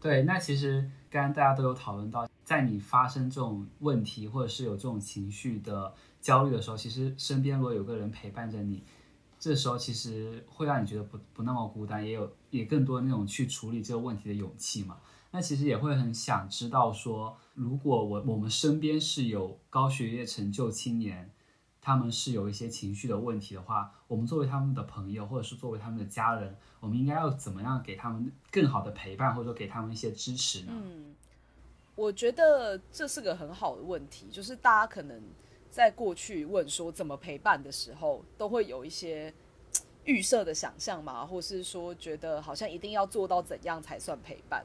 [0.00, 0.22] 对。
[0.22, 5.92] 那其实刚刚大家都有讨论到，在你发生这种问题或者是有这种情绪的
[6.22, 8.82] 焦虑的时候，其实身边如果有个人陪伴着你，
[9.38, 14.96] 这时候其实会让你觉得不不那么孤单，也有也更多那种去处理这个问题的勇气嘛。
[15.30, 21.30] 那其实也会很想知道说，如果我我们身边是有高学业成就青年，
[21.80, 30.72] 他们是有一些情绪的问题的话，我们作为他们的朋友，或者是作为他们的家人，我们应该要怎么样给他们更好的陪伴，或者说给他们一些支持呢？
[30.72, 31.14] 嗯，
[31.94, 35.22] 我觉得这是个很好的问题，就是大家可能
[35.70, 39.32] 在过去问说怎么陪伴的时候，都会有一些
[40.04, 44.64] 预设的想象嘛，或是说觉得好像一定要做到怎样才算陪伴，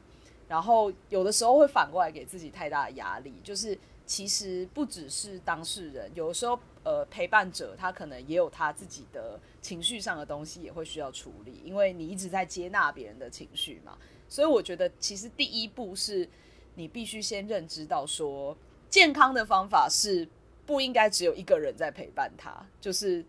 [0.52, 6.60] 然后有的时候会反过来给自己太大的压力，就是其实不只是当事人，有的时候。
[6.84, 13.96] 呃，陪伴者他可能也有他自己的情绪上的东西，也会需要处理，因为你一直在接纳别人的情绪嘛。
[14.28, 16.28] 所以我觉得，其实第一步是
[16.74, 18.58] 你必须先认知到说，
[18.90, 20.28] 健康的方法是
[20.66, 23.24] 不应该只有一个人在陪伴他，就是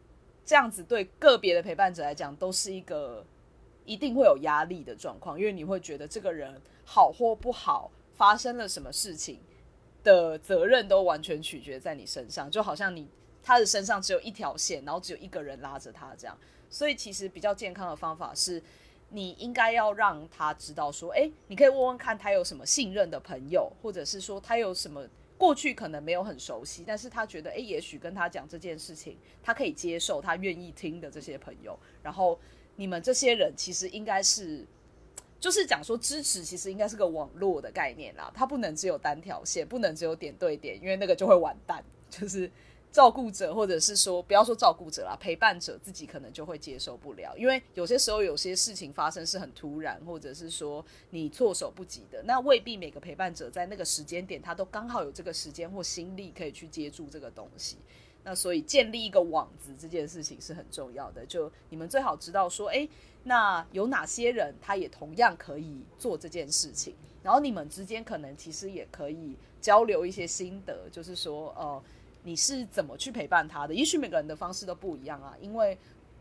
[0.47, 0.83] 这样子。
[0.83, 3.23] 对个别的陪伴者来讲，都是一个
[3.85, 6.59] 一定会有压力的状况，因为你会觉得这个人
[6.93, 9.40] 好或不好，发生了什么事情
[10.05, 13.09] 的责任都完全取决在你身上，就好像你。
[13.45, 16.38] 他的身上只有一条线，然后只有一个人拉着他，这样。
[16.70, 18.62] 所以其实比较健康的方法是，
[19.09, 25.05] 你应该要让他知道说，诶，你可以问问看他有什么信任的朋友，或者是说他有什么
[25.36, 31.76] 过去可能没有很熟悉，但是他觉得，诶，也许跟他讲这件事情，他可以接受，他愿意听的这些朋友。
[32.01, 32.38] 然后
[32.76, 34.64] 你们这些人其实应该是，
[35.43, 42.49] 就是讲说支持，其实应该是个网络的概念啦，它不能只有单条线，不能只有点对点，因为那个就会完蛋，就是。
[42.93, 57.78] 照顾者，或者是说，不要说照顾者啦，陪伴者自己可能就会接受不了，因为有些时候有些事情发生是很突然，或者是说你措手不及的，那未必每个陪伴者在那个时间点他都刚好有这个时间或心力可以去接住这个东西。
[58.24, 62.86] 那所以建立一个网子这件事情是很重要的，就你们最好知道说，诶，
[63.25, 71.83] 那有哪些人他也同样可以做这件事情，然后你们之间可能其实也可以交流一些心得，就是说，呃。
[72.25, 73.75] 你是怎么去陪伴他的？
[73.75, 75.37] 也许每个人的方式都不一样啊。
[75.41, 75.77] 因为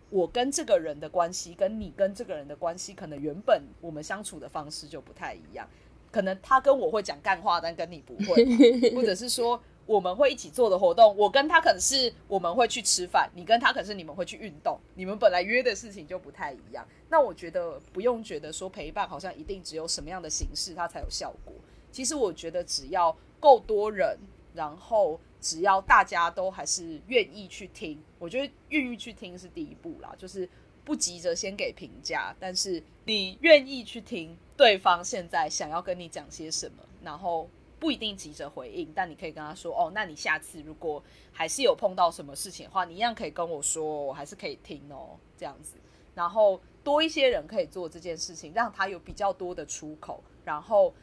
[0.10, 5.70] 我跟这个人的关系，跟你跟这个人的关系，可能原本我们相处的方式就不太一样。
[6.10, 9.62] 可能他跟我会讲干话，但跟你不会，或者是说
[9.92, 16.88] 我们会一起做的活动，我跟他可能是我们会去吃饭，你跟他可能是你们会去运动，你们本来约的事情就不太一样。
[17.10, 21.54] 那我觉得不用觉得说陪伴好像一定只有什么样的形式它才有效果。
[21.92, 24.18] 其实我觉得只要够多人，
[24.54, 25.20] 然后。
[25.44, 30.48] 只要大家都还是愿意去听，我觉得愿意去听是第一步啦，就是
[30.86, 37.50] 不急着先给评价，但是你愿意去听对方现在想要跟你讲些什么，然后
[37.82, 41.04] 不一定急着回应，但你可以跟他说：“哦，那你下次如果
[41.34, 45.74] 还是有碰到什么事情的话，你一样可以跟我说，我还是可以听哦。”这样子，
[46.16, 50.94] 然后多一些人可以做这件事情，让他有比较多的出口，然后。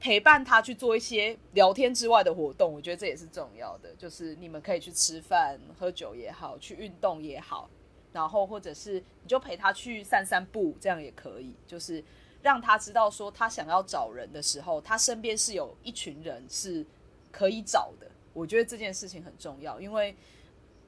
[0.00, 3.92] 陪伴他去做一些聊天之外的活动，我觉得这也是重要的。
[3.98, 7.68] 就是你们可以去吃饭、喝酒也好，去运动也好，
[8.12, 11.52] 然后或者是你就陪他去散散步，这样也可以。
[11.66, 12.00] 就是
[12.42, 16.86] 让他知道说，他想要找人的时候，他身边是有一群人是
[17.32, 18.06] 可以找的。
[18.32, 20.14] 我觉得这件事情很重要，因为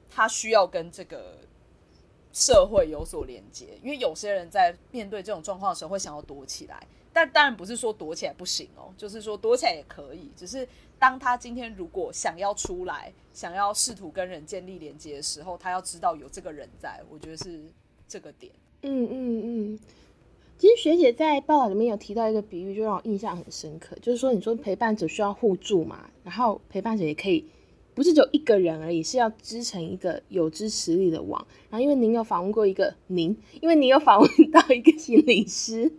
[0.09, 1.39] 他需要跟这个
[2.31, 3.77] 社会有所连接。
[3.83, 6.87] 因为有些人在面对这种状况的时候，会想要躲起来。
[7.13, 10.31] 但当然不是说躲起来不行哦，就是说躲起来也可以。
[10.33, 10.65] 只是
[10.97, 17.03] 当他今天如果想要出来，想要试图跟人建立连接的时候，他要知道有这个人在。
[17.09, 17.61] 我觉得是
[18.07, 18.53] 这个点。
[18.83, 19.79] 嗯嗯嗯。
[20.61, 23.97] 其实学姐在报道里面有提到一个比喻，就让我印象很深刻。
[23.99, 27.43] 就是说，你说陪伴者需要互助嘛，然后陪伴者也可以
[27.95, 31.43] 不是只有一个人而已，是要织成一个有支持力的网。
[31.71, 35.91] 然后，因为您有访问过一个您，因为您有访问到一个心理师。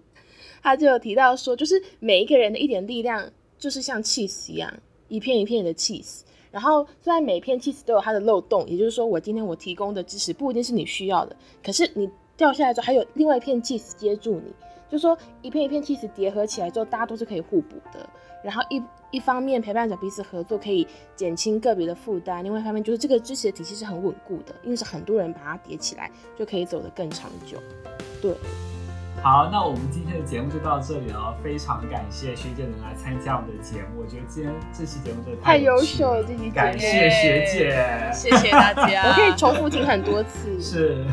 [0.62, 4.72] 他就有提到说，就是每一个人的一点力量，就是像 cheese 一样，
[5.08, 6.20] 一片一片的 cheese。
[6.52, 11.34] 然后虽然每片 cheese 都有它的漏洞，也就是说，我今天我提供的知识不一定是你需要的，
[11.64, 14.52] 可是你掉下来之后，还有另外一片 cheese 接住你，
[14.88, 18.08] 就是说一片一片 cheese 叠合起来之后，大家都是可以互补的。
[18.42, 27.56] 然后一一方面陪伴者彼此合作，可以减轻个别的负担；另外一方面就是这个支持的体系是很稳固的，因为是很多人把它叠起来，就可以走得更长久。
[28.20, 28.34] 对。
[29.22, 31.36] 好，那我们今天的节目就到这里了。
[31.44, 36.24] 非常感谢学姐能来参加我们的节目，我觉得今天这期节目真的太优秀了。
[36.24, 39.06] 这期感谢学姐，谢谢大家。
[39.10, 40.60] 我可以重复听很多次。
[40.60, 41.04] 是。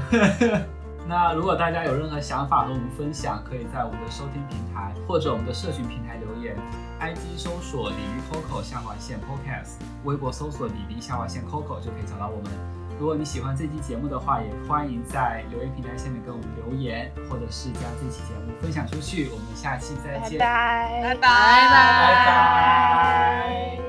[1.10, 6.56] 那如果大家有任何想法和我们分享，可以在我们的收听平台或者我们的社群平台留言。
[7.02, 12.52] IG 搜索鲤鱼 Coco 下划线 Podcast，微博搜索鲤鱼下划线 Coco 就可以找到我们。
[13.00, 19.30] 如果你喜欢这期节目的话，也欢迎在留言平台下面给我们留言，或者是将这期节目分享出去。
[19.30, 22.26] 我们下期再见，拜拜，拜拜，拜
[23.80, 23.89] 拜。